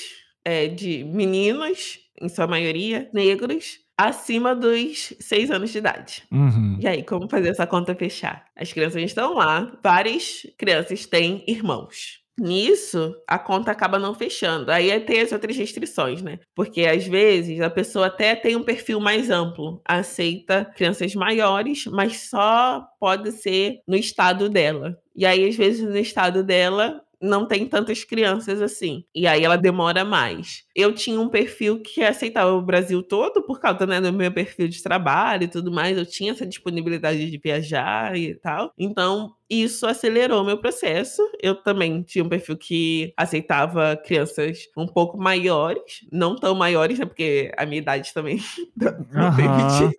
[0.45, 6.23] é, de meninos, em sua maioria, negros, acima dos seis anos de idade.
[6.31, 6.79] Uhum.
[6.81, 8.47] E aí, como fazer essa conta fechar?
[8.57, 12.22] As crianças estão lá, várias crianças têm irmãos.
[12.43, 14.73] Nisso, a conta acaba não fechando.
[14.73, 16.41] Aí tem as outras restrições, né?
[16.57, 22.29] Porque às vezes a pessoa até tem um perfil mais amplo, aceita crianças maiores, mas
[22.29, 24.99] só pode ser no estado dela.
[25.15, 29.05] E aí, às vezes, no estado dela, não tem tantas crianças assim.
[29.15, 30.65] E aí ela demora mais.
[30.75, 34.67] Eu tinha um perfil que aceitava o Brasil todo por causa né, do meu perfil
[34.67, 35.97] de trabalho e tudo mais.
[35.97, 38.73] Eu tinha essa disponibilidade de viajar e tal.
[38.77, 41.23] Então, isso acelerou meu processo.
[41.43, 47.05] Eu também tinha um perfil que aceitava crianças um pouco maiores, não tão maiores, né?
[47.05, 48.39] Porque a minha idade também
[49.13, 49.37] não uhum.
[49.37, 49.93] permitia.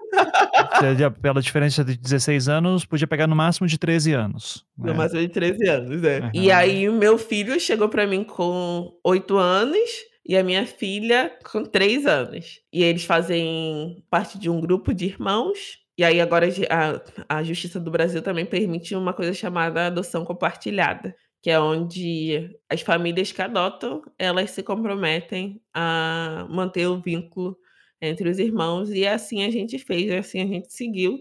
[1.22, 4.66] Pela diferença de 16 anos, podia pegar no máximo de 13 anos.
[4.78, 4.92] Né?
[4.92, 6.20] No máximo de 13 anos, é.
[6.20, 6.32] Uhum.
[6.34, 9.90] E aí, o meu filho chegou para mim com 8 anos
[10.26, 12.62] e a minha filha com 3 anos.
[12.72, 15.83] E eles fazem parte de um grupo de irmãos.
[15.98, 21.16] E aí, agora a, a Justiça do Brasil também permite uma coisa chamada adoção compartilhada,
[21.42, 27.56] que é onde as famílias que adotam, elas se comprometem a manter o vínculo
[28.02, 31.20] entre os irmãos, e assim a gente fez, assim a gente seguiu,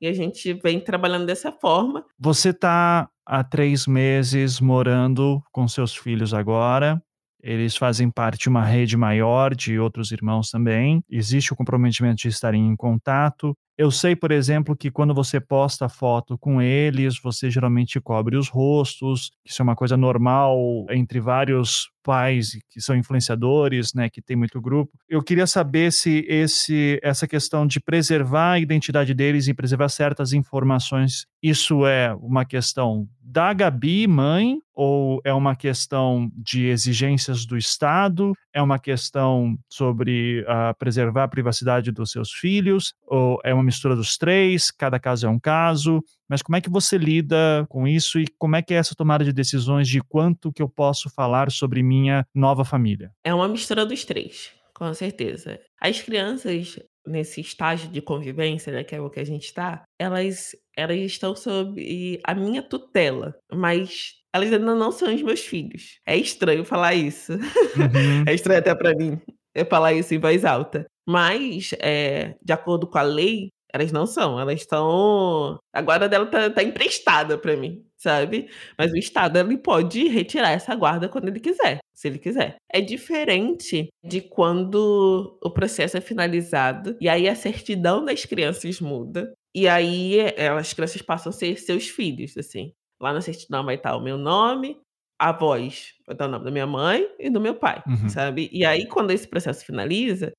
[0.00, 2.04] e a gente vem trabalhando dessa forma.
[2.18, 7.02] Você está há três meses morando com seus filhos agora,
[7.42, 11.02] eles fazem parte de uma rede maior de outros irmãos também.
[11.08, 13.56] Existe o comprometimento de estarem em contato.
[13.80, 18.46] Eu sei, por exemplo, que quando você posta foto com eles, você geralmente cobre os
[18.46, 24.36] rostos, isso é uma coisa normal entre vários pais que são influenciadores, né, que tem
[24.36, 24.92] muito grupo.
[25.08, 30.32] Eu queria saber se esse essa questão de preservar a identidade deles e preservar certas
[30.32, 37.56] informações, isso é uma questão da Gabi, mãe, ou é uma questão de exigências do
[37.56, 38.32] Estado?
[38.52, 42.92] É uma questão sobre uh, preservar a privacidade dos seus filhos?
[43.06, 44.70] Ou é uma mistura dos três?
[44.70, 46.02] Cada caso é um caso?
[46.30, 49.24] Mas como é que você lida com isso e como é que é essa tomada
[49.24, 53.10] de decisões de quanto que eu posso falar sobre minha nova família?
[53.24, 55.58] É uma mistura dos três, com certeza.
[55.80, 60.54] As crianças nesse estágio de convivência, né, que é o que a gente está, elas,
[60.76, 65.98] elas estão sob a minha tutela, mas elas ainda não são os meus filhos.
[66.06, 67.32] É estranho falar isso.
[67.32, 68.24] Uhum.
[68.28, 69.20] é estranho até para mim
[69.54, 70.86] eu falar isso em voz alta.
[71.08, 74.38] Mas, é, de acordo com a lei, elas não são.
[74.38, 75.58] Elas estão.
[75.72, 78.48] A guarda dela tá, tá emprestada para mim, sabe?
[78.78, 82.56] Mas o Estado ele pode retirar essa guarda quando ele quiser, se ele quiser.
[82.72, 89.32] É diferente de quando o processo é finalizado e aí a certidão das crianças muda.
[89.54, 90.18] E aí
[90.58, 92.72] as crianças passam a ser seus filhos, assim.
[93.00, 94.78] Lá na certidão vai estar o meu nome,
[95.18, 98.08] a voz vai estar o nome da minha mãe e do meu pai, uhum.
[98.08, 98.48] sabe?
[98.52, 100.32] E aí, quando esse processo finaliza,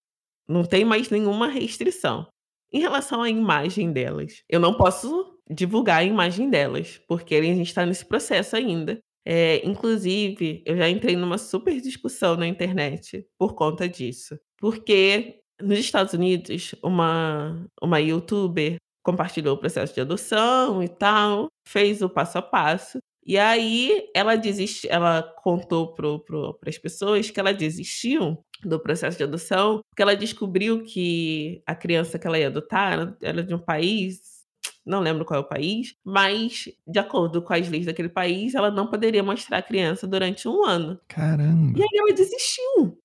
[0.47, 2.27] não tem mais nenhuma restrição.
[2.73, 7.67] Em relação à imagem delas, eu não posso divulgar a imagem delas, porque a gente
[7.67, 8.99] está nesse processo ainda.
[9.25, 14.39] É, inclusive, eu já entrei numa super discussão na internet por conta disso.
[14.57, 22.01] Porque nos Estados Unidos, uma, uma youtuber compartilhou o processo de adoção e tal, fez
[22.01, 22.99] o passo a passo.
[23.25, 26.07] E aí ela desiste, ela contou para
[26.65, 32.17] as pessoas que ela desistiu do processo de adoção, porque ela descobriu que a criança
[32.19, 34.21] que ela ia adotar era de um país,
[34.85, 38.71] não lembro qual é o país, mas de acordo com as leis daquele país, ela
[38.71, 40.99] não poderia mostrar a criança durante um ano.
[41.07, 41.77] Caramba!
[41.77, 42.97] E aí ela desistiu.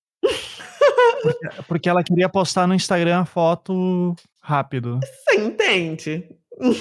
[1.23, 5.01] Porque, porque ela queria postar no Instagram a foto rápido.
[5.01, 6.36] Você entende?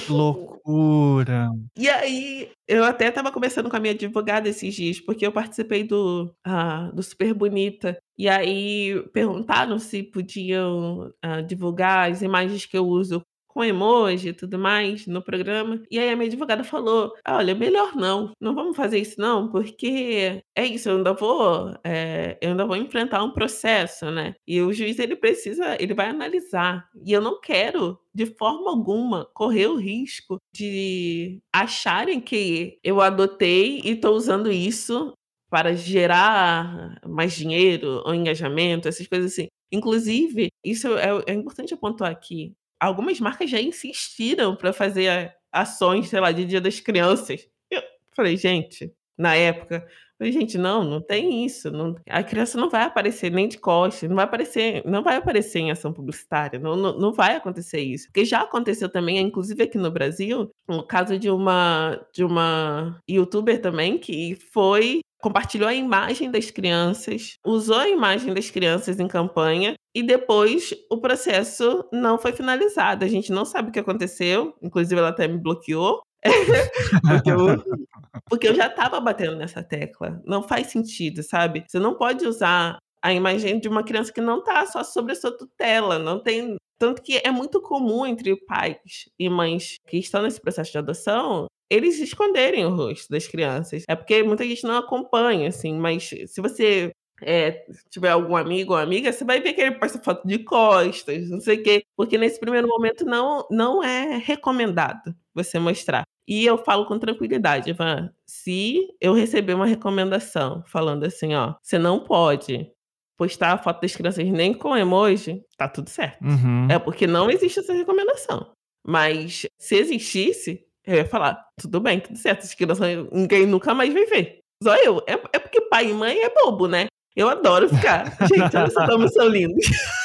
[0.09, 1.49] Loucura.
[1.77, 5.83] E aí, eu até estava conversando com a minha advogada esses dias, porque eu participei
[5.83, 7.97] do, ah, do Super Bonita.
[8.17, 13.21] E aí perguntaram se podiam ah, divulgar as imagens que eu uso
[13.55, 15.81] com emoji e tudo mais no programa.
[15.89, 20.43] E aí a minha advogada falou: olha, melhor não, não vamos fazer isso não, porque
[20.53, 24.35] é isso, eu ainda vou, é, eu ainda vou enfrentar um processo, né?
[24.45, 26.89] E o juiz ele precisa, ele vai analisar.
[27.05, 33.79] E eu não quero de forma alguma correr o risco de acharem que eu adotei
[33.85, 35.13] e estou usando isso
[35.49, 39.47] para gerar mais dinheiro ou engajamento, essas coisas assim.
[39.71, 42.53] Inclusive, isso é, é importante apontar aqui
[42.85, 47.47] algumas marcas já insistiram para fazer ações, sei lá, de Dia das Crianças.
[47.69, 47.81] Eu
[48.15, 49.85] falei, gente, na época,
[50.17, 51.71] falei, gente, não, não tem isso.
[51.71, 55.59] Não, a criança não vai aparecer nem de costas, não vai aparecer, não vai aparecer
[55.59, 58.07] em ação publicitária, não, não, não vai acontecer isso.
[58.07, 63.61] Porque já aconteceu também, inclusive aqui no Brasil, o caso de uma de uma youtuber
[63.61, 69.73] também que foi compartilhou a imagem das crianças, usou a imagem das crianças em campanha
[69.95, 73.03] e depois o processo não foi finalizado.
[73.03, 76.03] A gente não sabe o que aconteceu, inclusive ela até me bloqueou.
[77.01, 77.81] porque, eu,
[78.29, 80.21] porque eu já estava batendo nessa tecla.
[80.23, 81.63] Não faz sentido, sabe?
[81.67, 85.15] Você não pode usar a imagem de uma criança que não está só sobre a
[85.15, 90.21] sua tutela, não tem tanto que é muito comum entre pais e mães que estão
[90.21, 93.83] nesse processo de adoção eles esconderem o rosto das crianças.
[93.87, 98.79] É porque muita gente não acompanha, assim, mas se você é, tiver algum amigo ou
[98.79, 102.17] amiga, você vai ver que ele posta foto de costas, não sei o quê, porque
[102.17, 106.03] nesse primeiro momento não, não é recomendado você mostrar.
[106.27, 111.77] E eu falo com tranquilidade, Ivan, se eu receber uma recomendação falando assim, ó, você
[111.77, 112.71] não pode
[113.17, 116.23] postar a foto das crianças nem com emoji, tá tudo certo.
[116.23, 116.67] Uhum.
[116.69, 118.51] É porque não existe essa recomendação.
[118.85, 123.93] Mas se existisse, eu ia falar, tudo bem, tudo certo, essas crianças ninguém nunca mais
[123.93, 124.39] vai ver.
[124.63, 125.01] Só eu.
[125.07, 126.87] É, é porque pai e mãe é bobo, né?
[127.15, 128.05] Eu adoro ficar.
[128.27, 129.65] Gente, olha só como são lindos.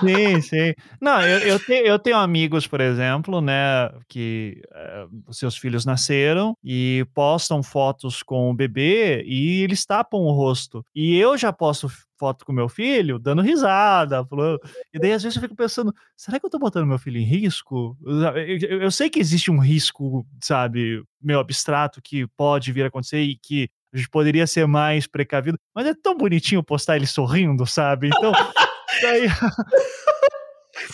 [0.00, 0.74] Sim, sim.
[1.00, 6.56] Não, eu, eu, te, eu tenho amigos, por exemplo, né, que uh, seus filhos nasceram
[6.62, 10.84] e postam fotos com o bebê e eles tapam o rosto.
[10.94, 14.58] E eu já posto foto com meu filho, dando risada, falando.
[14.92, 17.24] E daí, às vezes, eu fico pensando: será que eu tô botando meu filho em
[17.24, 17.96] risco?
[18.04, 22.88] Eu, eu, eu sei que existe um risco, sabe, meio abstrato que pode vir a
[22.88, 25.58] acontecer e que a gente poderia ser mais precavido.
[25.74, 28.08] Mas é tão bonitinho postar ele sorrindo, sabe?
[28.08, 28.32] Então,
[29.02, 29.26] daí...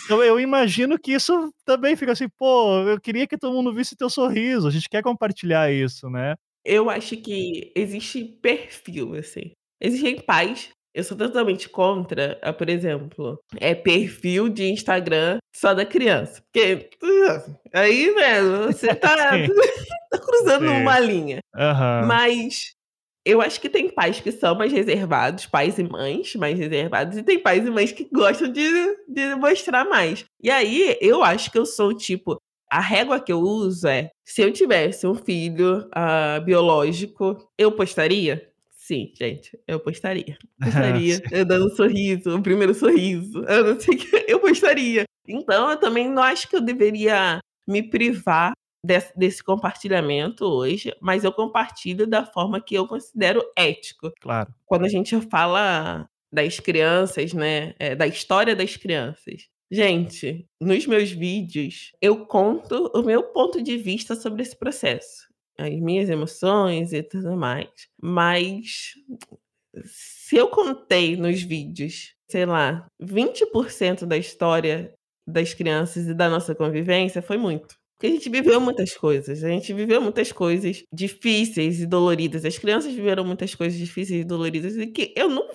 [0.05, 3.97] Então, eu imagino que isso também fica assim, pô, eu queria que todo mundo visse
[3.97, 6.35] teu sorriso, a gente quer compartilhar isso, né?
[6.65, 9.51] Eu acho que existe perfil, assim.
[9.81, 15.85] Existem pais eu sou totalmente contra, ah, por exemplo, é perfil de Instagram só da
[15.85, 16.43] criança.
[16.43, 16.87] Porque
[17.73, 19.15] aí, velho, você tá,
[20.11, 20.81] tá cruzando Sim.
[20.81, 21.39] uma linha.
[21.55, 22.07] Uhum.
[22.07, 22.75] Mas
[23.25, 27.23] eu acho que tem pais que são mais reservados, pais e mães mais reservados, e
[27.23, 28.69] tem pais e mães que gostam de,
[29.07, 30.25] de mostrar mais.
[30.41, 32.37] E aí, eu acho que eu sou tipo.
[32.69, 38.49] A régua que eu uso é: se eu tivesse um filho uh, biológico, eu postaria?
[38.71, 40.37] Sim, gente, eu postaria.
[40.61, 43.41] Postaria, eu dando um sorriso, o primeiro sorriso.
[43.47, 45.05] Eu não sei que eu postaria.
[45.25, 48.51] Então, eu também não acho que eu deveria me privar
[48.85, 54.11] desse, desse, compartilhamento hoje, mas eu compartilho da forma que eu considero ético.
[54.19, 54.53] Claro.
[54.65, 59.47] Quando a gente fala das crianças, né, é, da história das crianças.
[59.71, 65.79] Gente, nos meus vídeos, eu conto o meu ponto de vista sobre esse processo as
[65.79, 67.69] minhas emoções e tudo mais.
[68.01, 68.93] Mas
[69.85, 74.93] se eu contei nos vídeos, sei lá, 20% da história
[75.27, 77.75] das crianças e da nossa convivência, foi muito.
[78.03, 82.43] Porque a gente viveu muitas coisas, a gente viveu muitas coisas difíceis e doloridas.
[82.43, 85.47] As crianças viveram muitas coisas difíceis e doloridas e que eu não,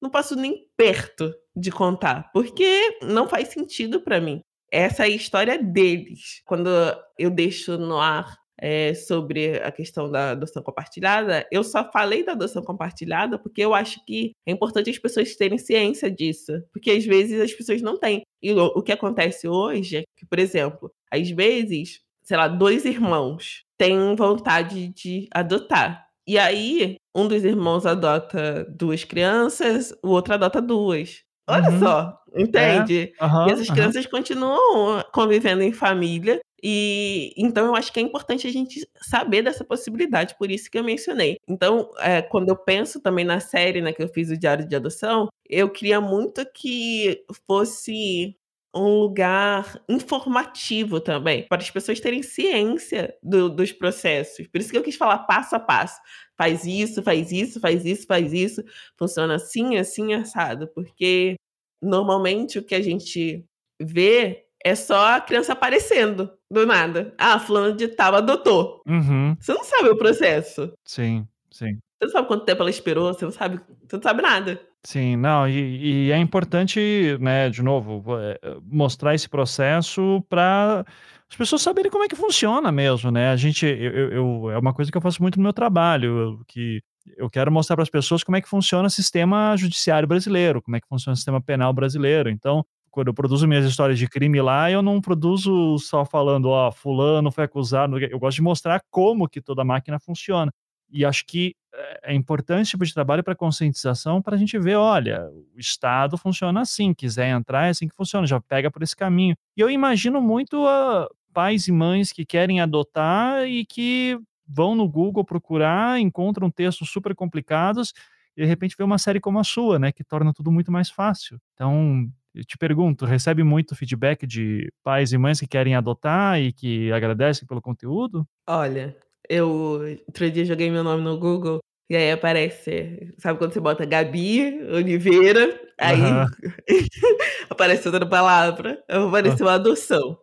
[0.00, 4.40] não, passo nem perto de contar, porque não faz sentido para mim.
[4.72, 6.40] Essa é a história deles.
[6.46, 6.70] Quando
[7.18, 12.32] eu deixo no ar é, sobre a questão da adoção compartilhada, eu só falei da
[12.32, 17.04] adoção compartilhada porque eu acho que é importante as pessoas terem ciência disso, porque às
[17.04, 18.22] vezes as pessoas não têm.
[18.42, 22.84] E o, o que acontece hoje é que, por exemplo, às vezes, sei lá, dois
[22.84, 26.06] irmãos têm vontade de adotar.
[26.26, 31.22] E aí, um dos irmãos adota duas crianças, o outro adota duas.
[31.48, 31.78] Olha uhum.
[31.80, 33.12] só, entende?
[33.20, 33.24] É.
[33.24, 33.48] Uhum.
[33.48, 34.10] E essas crianças uhum.
[34.10, 39.64] continuam convivendo em família e então eu acho que é importante a gente saber dessa
[39.64, 41.36] possibilidade, por isso que eu mencionei.
[41.48, 44.76] Então, é, quando eu penso também na série né, que eu fiz o Diário de
[44.76, 48.36] Adoção, eu queria muito que fosse
[48.74, 54.46] um lugar informativo também, para as pessoas terem ciência do, dos processos.
[54.46, 56.00] Por isso que eu quis falar passo a passo.
[56.36, 58.64] Faz isso, faz isso, faz isso, faz isso.
[58.96, 60.68] Funciona assim, assim, assado.
[60.68, 61.36] Porque
[61.82, 63.44] normalmente o que a gente
[63.80, 67.14] vê é só a criança aparecendo do nada.
[67.18, 68.82] Ah, fulano de tal adotou.
[68.86, 69.36] Uhum.
[69.38, 70.72] Você não sabe o processo.
[70.84, 71.78] Sim, sim.
[71.98, 74.60] Você não sabe quanto tempo ela esperou, você não sabe, você não sabe nada.
[74.84, 80.84] Sim, não, e, e é importante, né, de novo, é, mostrar esse processo para
[81.30, 83.30] as pessoas saberem como é que funciona mesmo, né?
[83.30, 86.82] A gente, eu, eu, é uma coisa que eu faço muito no meu trabalho, que
[87.16, 90.76] eu quero mostrar para as pessoas como é que funciona o sistema judiciário brasileiro, como
[90.76, 92.28] é que funciona o sistema penal brasileiro.
[92.28, 96.70] Então, quando eu produzo minhas histórias de crime lá, eu não produzo só falando, ó,
[96.72, 97.98] fulano foi acusado.
[97.98, 100.52] Eu gosto de mostrar como que toda a máquina funciona.
[100.92, 104.58] E acho que é, é importante esse tipo de trabalho para conscientização, para a gente
[104.58, 108.82] ver, olha, o Estado funciona assim, quiser entrar é assim que funciona, já pega por
[108.82, 109.34] esse caminho.
[109.56, 114.86] E eu imagino muito uh, pais e mães que querem adotar e que vão no
[114.86, 117.92] Google procurar, encontram textos super complicados
[118.36, 120.90] e de repente vê uma série como a sua, né, que torna tudo muito mais
[120.90, 121.38] fácil.
[121.54, 126.52] Então, eu te pergunto, recebe muito feedback de pais e mães que querem adotar e
[126.52, 128.26] que agradecem pelo conteúdo?
[128.46, 128.96] Olha,
[129.28, 131.60] eu outro dia joguei meu nome no Google
[131.90, 136.26] e aí aparece, sabe quando você bota Gabi Oliveira, aí uhum.
[137.50, 139.52] aparece outra palavra, apareceu uhum.
[139.52, 140.18] adoção.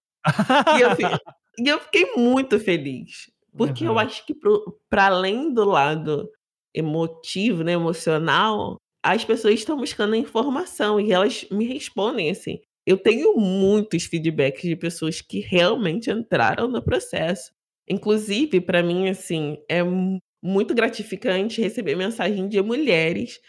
[0.77, 1.17] e, eu fiquei,
[1.59, 3.91] e eu fiquei muito feliz, porque uhum.
[3.91, 4.35] eu acho que
[4.89, 6.29] para além do lado
[6.73, 12.59] emotivo, né, emocional, as pessoas estão buscando informação e elas me respondem assim.
[12.85, 17.51] Eu tenho muitos feedbacks de pessoas que realmente entraram no processo.
[17.89, 19.81] Inclusive, para mim, assim, é
[20.41, 23.39] muito gratificante receber mensagem de mulheres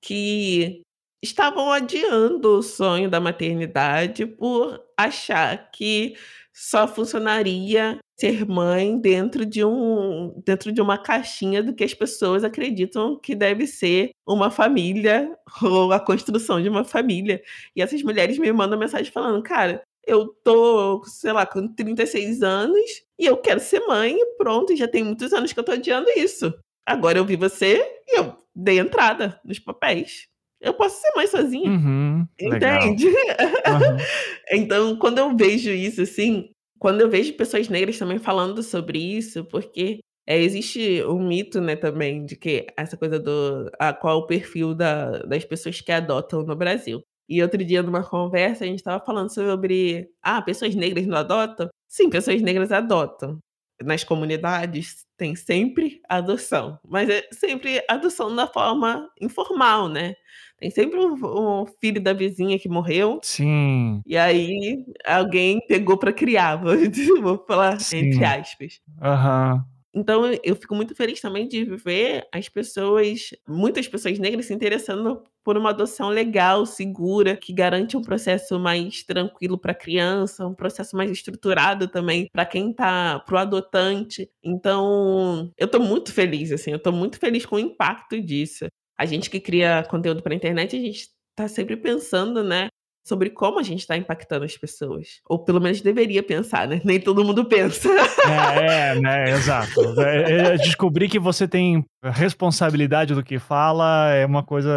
[0.00, 0.82] que
[1.22, 6.14] estavam adiando o sonho da maternidade por achar que
[6.52, 12.44] só funcionaria ser mãe dentro de um dentro de uma caixinha do que as pessoas
[12.44, 15.30] acreditam que deve ser uma família
[15.62, 17.42] ou a construção de uma família.
[17.74, 23.05] E essas mulheres me mandam mensagem falando: "Cara, eu tô, sei lá, com 36 anos
[23.18, 26.08] e eu quero ser mãe, e pronto, já tem muitos anos que eu tô adiando
[26.16, 26.52] isso.
[26.86, 30.26] Agora eu vi você e eu dei entrada nos papéis.
[30.60, 31.70] Eu posso ser mãe sozinha.
[31.70, 33.06] Uhum, entende?
[33.08, 33.96] Uhum.
[34.52, 39.44] então, quando eu vejo isso, assim, quando eu vejo pessoas negras também falando sobre isso,
[39.46, 44.26] porque É, existe um mito, né, também de que essa coisa do a qual o
[44.26, 47.00] perfil da das pessoas que adotam no Brasil.
[47.28, 51.68] E outro dia numa conversa a gente estava falando sobre: "Ah, pessoas negras não adotam?".
[51.88, 53.38] Sim, pessoas negras adotam.
[53.82, 60.14] Nas comunidades tem sempre adoção, mas é sempre adoção da forma informal, né.
[60.58, 61.14] Tem sempre um
[61.62, 64.02] um filho da vizinha que morreu Sim.
[64.06, 66.56] e aí alguém pegou para criar,
[67.22, 68.24] vou falar entre Sim.
[68.24, 68.80] aspas.
[69.02, 69.64] Aham.
[69.96, 75.22] Então eu fico muito feliz também de ver as pessoas muitas pessoas negras se interessando
[75.42, 80.96] por uma adoção legal, segura, que garante um processo mais tranquilo pra criança, um processo
[80.96, 84.28] mais estruturado também pra quem tá para o adotante.
[84.44, 88.66] Então, eu tô muito feliz, assim, eu tô muito feliz com o impacto disso.
[88.98, 92.68] A gente que cria conteúdo pra internet, a gente tá sempre pensando, né,
[93.06, 96.98] sobre como a gente tá impactando as pessoas, ou pelo menos deveria pensar, né, nem
[96.98, 97.88] todo mundo pensa.
[97.88, 99.80] É, é, né, exato.
[100.00, 104.76] Eh eh, descobrir que você tem responsabilidade do que fala é uma coisa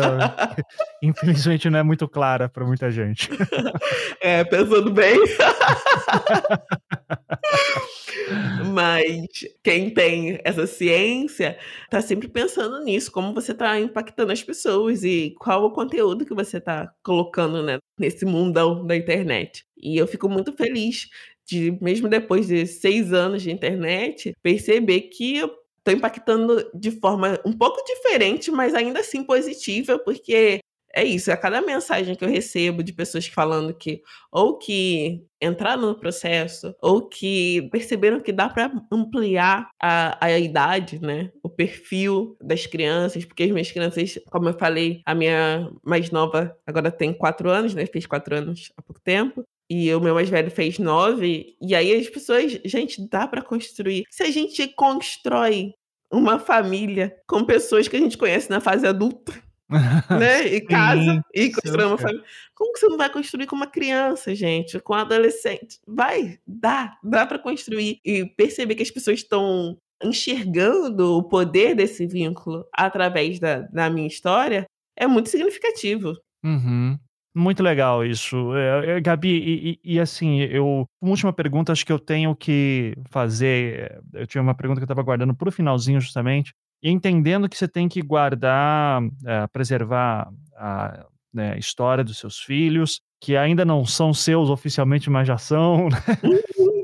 [0.55, 0.63] que
[1.07, 3.29] infelizmente não é muito clara pra muita gente.
[4.21, 5.17] É, pensando bem.
[8.73, 9.27] Mas
[9.63, 11.57] quem tem essa ciência
[11.89, 16.33] tá sempre pensando nisso, como você tá impactando as pessoas e qual o conteúdo que
[16.33, 19.63] você tá colocando, né, nesse mundão da internet.
[19.77, 21.07] E eu fico muito feliz
[21.47, 25.51] de, mesmo depois de 6 anos de internet, perceber que eu
[25.83, 30.59] tô impactando de forma um pouco diferente, mas ainda assim positiva, porque
[30.93, 34.01] é isso, a cada mensagem que eu recebo de pessoas falando que
[34.31, 40.99] ou que entraram no processo ou que perceberam que dá pra ampliar a a idade,
[41.01, 46.09] né, o perfil das crianças, porque as minhas crianças, como eu falei, a minha mais
[46.11, 50.15] nova agora tem 4 anos, né, fez 4 anos há pouco tempo, e o meu
[50.15, 54.05] mais velho fez 9, e aí as pessoas gente, dá pra construir.
[54.09, 55.73] Se a gente constrói
[56.11, 59.31] uma família com pessoas que a gente conhece na fase adulta,
[60.19, 62.23] né, e casa Sim, e constrói uma família,
[62.55, 65.79] como que você não vai construir com uma criança, gente, com adolescente?
[65.87, 72.07] Vai, dá, dá pra construir e perceber que as pessoas estão enxergando o poder desse
[72.07, 74.65] vínculo através da da minha história,
[74.97, 76.15] é muito significativo.
[76.43, 76.97] Uhum.
[77.35, 78.55] Muito legal isso.
[78.55, 82.35] Eh eh, Gabi, e e e assim, eu uma última pergunta, acho que eu tenho
[82.35, 86.89] que fazer, eu tinha uma pergunta que eu estava guardando para o finalzinho justamente, e
[86.89, 93.37] entendendo que você tem que guardar, eh, preservar a, né, história dos seus filhos, que
[93.37, 95.97] ainda não são seus oficialmente, mas já são, né.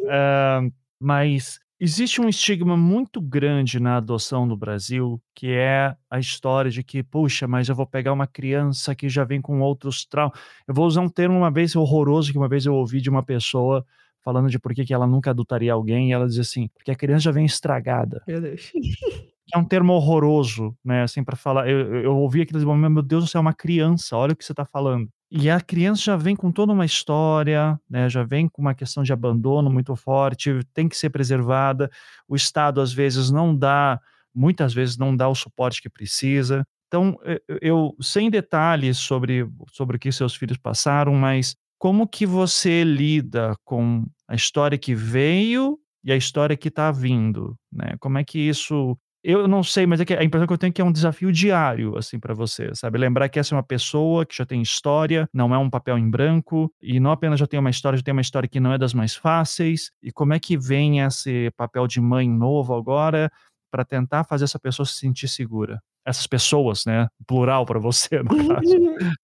[0.09, 0.71] Hã,
[1.01, 6.83] mas existe um estigma muito grande na adoção no Brasil, que é a história de
[6.83, 10.31] que: "Puxa, mas eu vou pegar uma criança que já vem com outros trau"
[10.67, 13.23] eu vou usar um termo uma vez horroroso, que uma vez eu ouvi de uma
[13.23, 13.85] pessoa
[14.23, 16.95] falando de por que que ela nunca adotaria alguém, e ela dizia assim: "Porque a
[16.95, 18.21] criança já vem estragada".
[18.27, 18.71] Meu Deus.
[19.53, 23.01] É um termo horroroso, né, assim, pra falar eu eu ouvi aquilo e falei: "Meu
[23.03, 25.07] Deus céu, é uma criança, olha o que você tá falando".
[25.31, 29.03] E a criança já vem com toda uma história, né, já vem com uma questão
[29.03, 31.89] de abandono muito forte, tem que ser preservada,
[32.27, 33.99] o estado às vezes não dá
[34.33, 36.65] muitas vezes não dá o suporte que precisa.
[36.87, 37.17] Então,
[37.61, 43.53] eu sem detalhes sobre sobre o que seus filhos passaram, mas como que você lida
[43.63, 48.39] com a história que veio e a história que tá vindo, né, como é que
[48.39, 48.97] isso
[49.27, 50.91] eu não sei, mas é que a impressão que eu tenho é que é um
[50.91, 54.61] desafio diário, assim, pra você, sabe, lembrar que essa é uma pessoa que já tem
[54.61, 58.03] história, não é um papel em branco, e não apenas já tem uma história, já
[58.03, 61.49] tem uma história que não é das mais fáceis, e como é que vem esse
[61.57, 63.31] papel de mãe novo agora,
[63.71, 65.81] pra tentar fazer essa pessoa se sentir segura?
[66.05, 68.75] Essas pessoas, né, plural pra você no caso.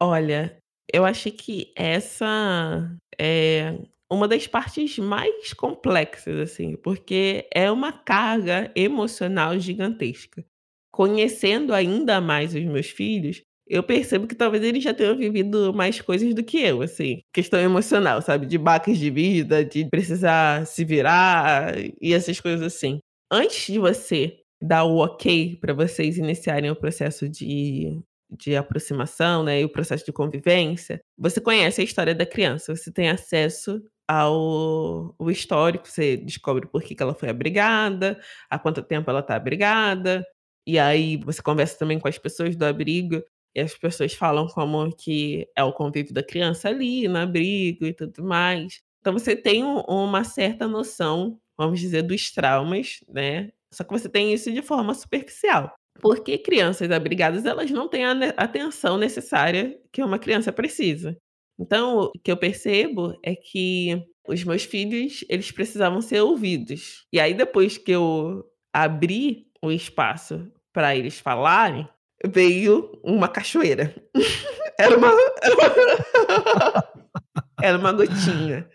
[0.00, 0.56] Olha,
[0.92, 2.88] eu acho que essa
[3.18, 3.78] é
[4.10, 10.44] uma das partes mais complexas, assim, porque é uma carga emocional gigantesca.
[10.92, 16.00] Conhecendo ainda mais os meus filhos, eu percebo que talvez eles já tenham vivido mais
[16.00, 20.84] coisas do que eu, assim, questão emocional, sabe, de baques de vida, de precisar se
[20.84, 22.98] virar e essas coisas assim.
[23.30, 27.96] Antes de você dar o ok pra vocês iniciarem o processo de
[28.38, 32.92] de aproximação, né, e o processo de convivência, você conhece a história da criança, você
[32.92, 38.82] tem acesso ao o histórico, você descobre por que que ela foi abrigada, há quanto
[38.82, 40.26] tempo ela tá abrigada,
[40.66, 43.22] e aí você conversa também com as pessoas do abrigo,
[43.54, 47.94] e as pessoas falam como que é o convívio da criança ali no abrigo e
[47.94, 48.80] tudo mais.
[49.00, 54.08] Então você tem um uma certa noção, vamos dizer, dos traumas, né, só que você
[54.08, 55.72] tem isso de forma superficial.
[56.00, 61.16] Porque crianças abrigadas, elas não têm a atenção necessária que uma criança precisa.
[61.60, 67.06] Então, o que eu percebo é que os meus filhos, eles precisavam ser ouvidos.
[67.12, 71.86] E aí depois que eu abrir o espaço para eles falarem,
[72.26, 73.94] veio uma cachoeira.
[74.78, 75.12] era uma.
[75.42, 76.84] Era uma,
[77.62, 78.68] era uma gotinha.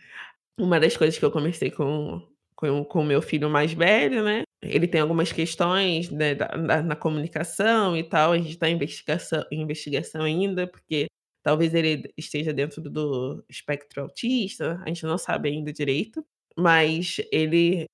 [0.60, 2.22] Uma das coisas que eu conversei com
[2.56, 4.44] com o meu filho mais velho, né?
[4.64, 8.32] Ele tem algumas questões né, da, da, na comunicação e tal.
[8.32, 11.08] A gente está em investigação, em investigação ainda, porque
[11.46, 16.26] talvez ele esteja dentro do espectro autista, a gente não sabe ainda direito,
[16.58, 17.86] mas ele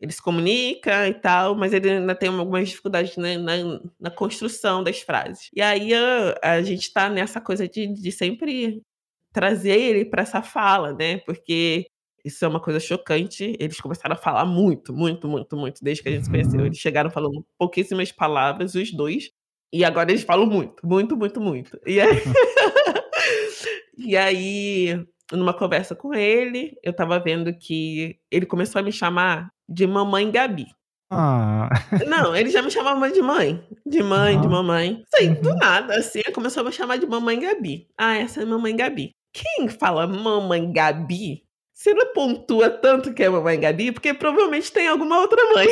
[0.00, 3.54] ele se comunica e tal, mas ele ainda tem algumas dificuldades né, na,
[3.98, 5.48] na, construção das frases.
[5.54, 8.82] E aí a, a gente está nessa coisa de, de sempre
[9.32, 11.18] trazer ele para essa fala, né?
[11.18, 11.86] Porque
[12.24, 13.56] isso é uma coisa chocante.
[13.58, 16.60] Eles começaram a falar muito, muito, muito, muito, desde que a gente se conheceu.
[16.60, 16.66] Uhum.
[16.66, 19.30] Eles chegaram falando pouquíssimas palavras, os dois.
[19.72, 21.78] E agora eles falam muito, muito, muito, muito.
[21.86, 22.22] E aí,
[23.98, 29.50] e aí numa conversa com ele, eu tava vendo que ele começou a me chamar
[29.68, 30.66] de Mamãe Gabi.
[31.10, 31.68] Ah.
[32.06, 33.64] Não, ele já me chamava de mãe.
[33.84, 34.40] De mãe, uhum.
[34.40, 35.02] de mamãe.
[35.14, 35.56] Sei, do uhum.
[35.56, 37.88] nada, assim, começou a me chamar de Mamãe Gabi.
[37.96, 39.12] Ah, essa é Mamãe Gabi.
[39.32, 41.45] Quem fala Mamãe Gabi
[41.76, 45.66] você não pontua tanto que é mamãe Gabi, porque provavelmente tem alguma outra mãe.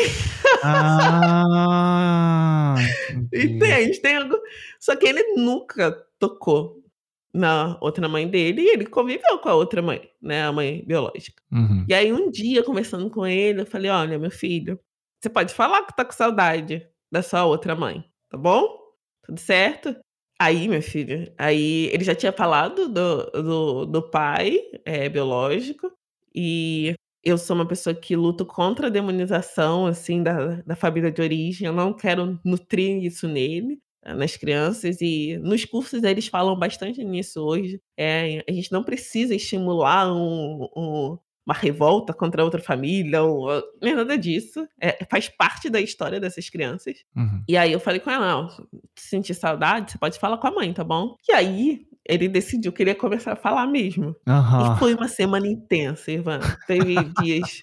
[0.63, 2.75] Ah,
[3.33, 4.03] Entende?
[4.03, 4.39] Tem algo...
[4.79, 6.85] Só que ele nunca tocou
[7.33, 10.45] na outra mãe dele e ele conviveu com a outra mãe, né?
[10.45, 11.43] A mãe biológica.
[11.51, 11.87] Uhum.
[11.89, 14.79] E aí, um dia, conversando com ele, eu falei: Olha, meu filho,
[15.19, 18.79] você pode falar que tá com saudade da sua outra mãe, tá bom?
[19.25, 19.97] Tudo certo?
[20.41, 25.91] Aí, meu filho, aí ele já tinha falado do, do, do pai é, biológico,
[26.35, 31.23] e eu sou uma pessoa que luto contra a demonização, assim, da, da família de
[31.23, 31.67] origem.
[31.67, 35.01] Eu não quero nutrir isso nele, eh, nas crianças.
[35.01, 37.81] E nos cursos eles falam bastante nisso hoje.
[37.97, 43.93] É, a gente não precisa estimular um, um, uma revolta contra outra família, ou, nem
[43.93, 44.67] é nada disso.
[44.81, 47.05] É, faz parte da história dessas crianças.
[47.15, 47.43] Uhum.
[47.47, 48.49] E aí eu falei com ela:
[48.97, 51.17] se sentir saudade, você pode falar com a mãe, tá bom?
[51.29, 54.17] E aí ele decidiu que ele ia começar a falar mesmo.
[54.27, 54.75] Uhum.
[54.75, 56.41] E foi uma semana intensa, Ivan.
[56.67, 57.61] Teve dias.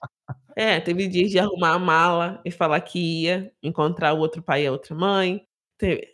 [0.56, 4.64] É, teve dias de arrumar a mala e falar que ia encontrar o outro pai
[4.64, 5.42] e a outra mãe.
[5.78, 6.08] Teve,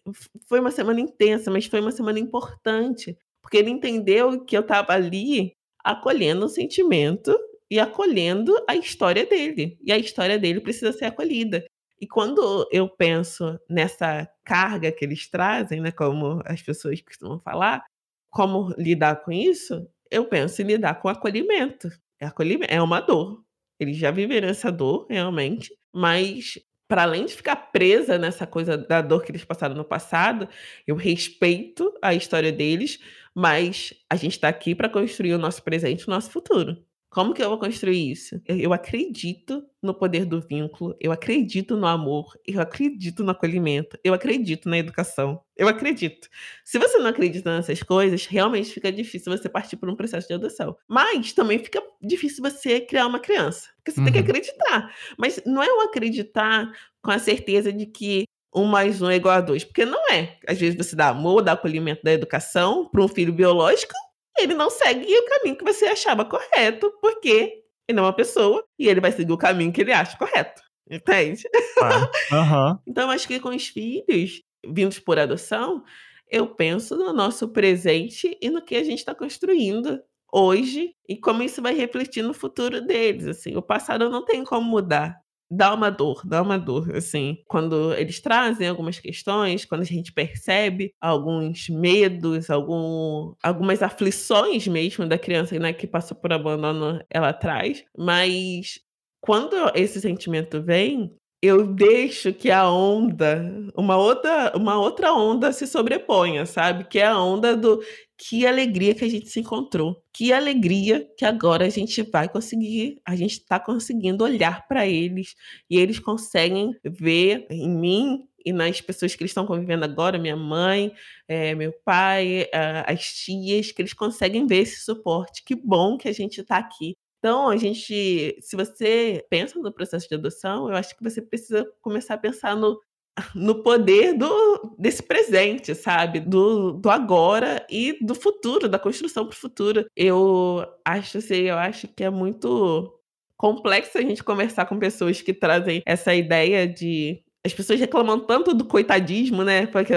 [0.48, 3.18] foi uma semana intensa, mas foi uma semana importante.
[3.42, 5.54] Porque ele entendeu que eu estava ali
[5.84, 7.34] acolhendo o sentimento
[7.70, 9.78] e acolhendo a história dele.
[9.84, 11.66] E a história dele precisa ser acolhida.
[12.00, 17.84] E quando eu penso nessa carga que eles trazem, né, como as pessoas costumam falar,
[18.30, 19.88] como lidar com isso?
[20.12, 21.90] Eu penso em lidar com acolhimento.
[22.20, 23.44] É acolhimento, é uma dor.
[23.80, 29.02] Eles já viveram essa dor, realmente, mas para além de ficar presa nessa coisa da
[29.02, 30.48] dor que eles passaram no passado,
[30.86, 33.00] eu respeito a história deles,
[33.36, 36.87] mas a gente está aqui para construir o nosso presente e o nosso futuro.
[37.18, 38.40] Como que eu vou construir isso?
[38.46, 44.14] Eu acredito no poder do vínculo, eu acredito no amor, eu acredito no acolhimento, eu
[44.14, 45.42] acredito na educação.
[45.56, 46.28] Eu acredito.
[46.64, 50.36] Se você não acredita nessas coisas, realmente fica difícil você partir por um processo de
[50.36, 50.78] adoção.
[50.88, 54.06] Mas também fica difícil você criar uma criança, porque você uhum.
[54.06, 54.26] tem que uhum.
[54.26, 54.96] acreditar.
[55.18, 59.38] Mas não é um acreditar com a certeza de que um mais um é igual
[59.38, 60.38] a dois, porque não é.
[60.48, 63.94] Às vezes você dá amor, dá acolhimento, dá educação para um filho biológico,
[64.38, 68.88] ele não segue o caminho que você achava correto, porque ele é uma pessoa e
[68.88, 70.62] ele vai seguir o caminho que ele acha correto.
[70.90, 71.44] Entende?
[71.82, 72.80] Ah, uhum.
[72.88, 75.84] então, acho que com os filhos vindos por adoção,
[76.30, 81.44] eu penso no nosso presente e no que a gente está construindo hoje e como
[81.44, 83.28] isso vai refletir no futuro deles.
[83.28, 87.38] Assim, o passado não tem como mudar dá uma dor, dá uma dor, assim.
[87.48, 95.06] Quando eles trazem algumas questões, quando a gente percebe alguns medos, algum, algumas aflições mesmo
[95.08, 97.84] da criança, né, que passou por abandono, ela traz.
[97.98, 98.80] Mas
[99.22, 101.12] quando esse sentimento vem,
[101.42, 106.86] eu deixo que a onda, uma outra, uma outra onda se sobreponha, sabe?
[106.86, 107.82] Que é a onda do
[108.18, 110.04] que alegria que a gente se encontrou.
[110.12, 115.36] Que alegria que agora a gente vai conseguir, a gente está conseguindo olhar para eles
[115.70, 120.36] e eles conseguem ver em mim e nas pessoas que eles estão convivendo agora, minha
[120.36, 120.92] mãe,
[121.28, 122.48] é, meu pai,
[122.86, 125.44] as tias, que eles conseguem ver esse suporte.
[125.44, 130.08] Que bom que a gente está aqui então, a gente, se você pensa no processo
[130.08, 132.80] de adoção, eu acho que você precisa começar a pensar no,
[133.36, 136.20] no poder do, desse presente, sabe?
[136.20, 139.86] Do, do agora e do futuro, da construção para o futuro.
[139.96, 142.94] Eu acho assim, eu acho que é muito
[143.36, 148.54] complexo a gente conversar com pessoas que trazem essa ideia de as pessoas reclamam tanto
[148.54, 149.68] do coitadismo, né?
[149.68, 149.94] Porque,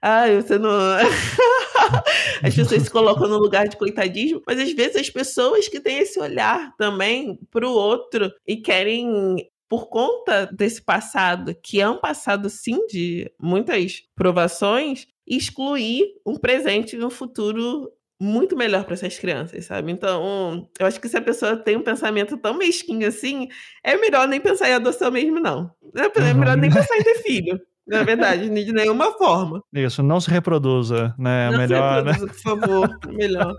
[0.00, 0.70] ah, você não.
[2.42, 5.98] as pessoas se colocam no lugar de coitadismo, mas às vezes as pessoas que têm
[5.98, 11.98] esse olhar também para o outro e querem por conta desse passado, que é um
[11.98, 17.90] passado sim de muitas provações, excluir um presente e um futuro
[18.20, 19.90] muito melhor para essas crianças, sabe?
[19.90, 23.48] Então, eu acho que se a pessoa tem um pensamento tão mesquinho assim,
[23.82, 25.74] é melhor nem pensar em adoção mesmo, não.
[25.94, 27.60] É melhor nem pensar em ter filho.
[27.86, 29.60] Na é verdade, de nenhuma forma.
[29.72, 31.50] Isso, não se reproduza, né?
[31.50, 32.32] Não melhor, se reproduza, né?
[32.32, 33.54] por favor, melhor.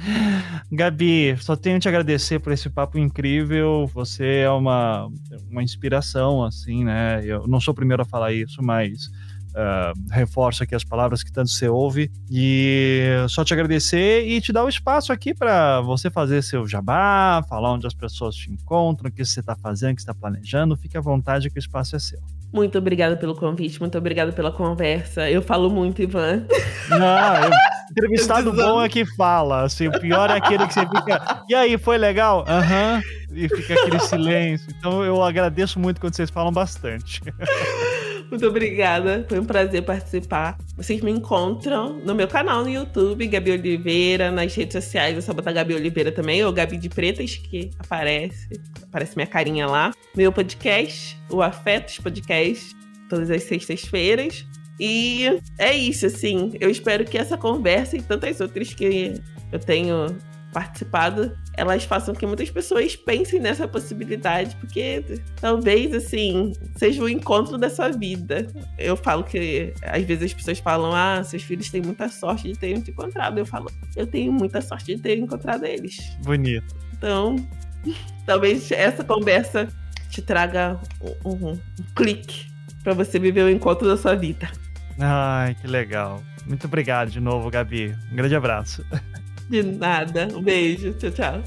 [0.72, 3.86] Gabi, só tenho te agradecer por esse papo incrível.
[3.92, 5.08] Você é uma,
[5.50, 7.20] uma inspiração, assim, né?
[7.24, 9.08] Eu não sou o primeiro a falar isso, mas
[9.50, 12.10] uh, reforço aqui as palavras que tanto você ouve.
[12.30, 17.44] E só te agradecer e te dar o espaço aqui para você fazer seu jabá,
[17.46, 20.14] falar onde as pessoas te encontram, o que você está fazendo, o que você está
[20.18, 20.78] planejando.
[20.78, 22.39] Fique à vontade que o espaço é seu.
[22.52, 25.30] Muito obrigada pelo convite, muito obrigada pela conversa.
[25.30, 26.44] Eu falo muito, Ivan.
[26.88, 27.50] Não, eu,
[27.90, 29.62] entrevistado bom é que fala.
[29.62, 31.44] Assim, o pior é aquele que você fica.
[31.48, 32.44] E aí, foi legal?
[32.48, 32.96] Aham.
[32.96, 33.20] Uhum.
[33.36, 34.66] E fica aquele silêncio.
[34.76, 37.20] Então eu agradeço muito quando vocês falam bastante.
[38.30, 40.56] Muito obrigada, foi um prazer participar.
[40.76, 45.32] Vocês me encontram no meu canal no YouTube, Gabi Oliveira, nas redes sociais, é só
[45.32, 48.48] botar Gabi Oliveira também, ou Gabi de Pretas, que aparece,
[48.84, 49.92] aparece minha carinha lá.
[50.14, 52.76] Meu podcast, o Afetos Podcast,
[53.08, 54.46] todas as sextas-feiras.
[54.78, 55.24] E
[55.58, 56.52] é isso, assim.
[56.60, 59.14] Eu espero que essa conversa e tantas outras que
[59.50, 60.06] eu tenho
[60.52, 65.04] participado, elas façam que muitas pessoas pensem nessa possibilidade, porque
[65.40, 68.46] talvez, assim, seja o encontro da sua vida.
[68.78, 72.58] Eu falo que, às vezes, as pessoas falam, ah, seus filhos têm muita sorte de
[72.58, 73.38] terem te encontrado.
[73.38, 76.16] Eu falo, eu tenho muita sorte de ter encontrado eles.
[76.22, 76.74] Bonito.
[76.92, 77.36] Então,
[78.26, 79.68] talvez essa conversa
[80.08, 80.80] te traga
[81.24, 81.58] um, um, um
[81.94, 82.50] clique
[82.82, 84.50] para você viver o encontro da sua vida.
[84.98, 86.22] Ai, que legal.
[86.46, 87.94] Muito obrigado de novo, Gabi.
[88.10, 88.84] Um grande abraço.
[89.50, 90.28] De nada.
[90.32, 90.94] Um beijo.
[90.94, 91.44] Tchau, tchau.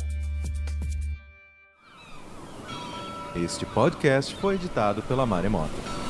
[3.34, 6.03] Este podcast foi editado pela Maremoto.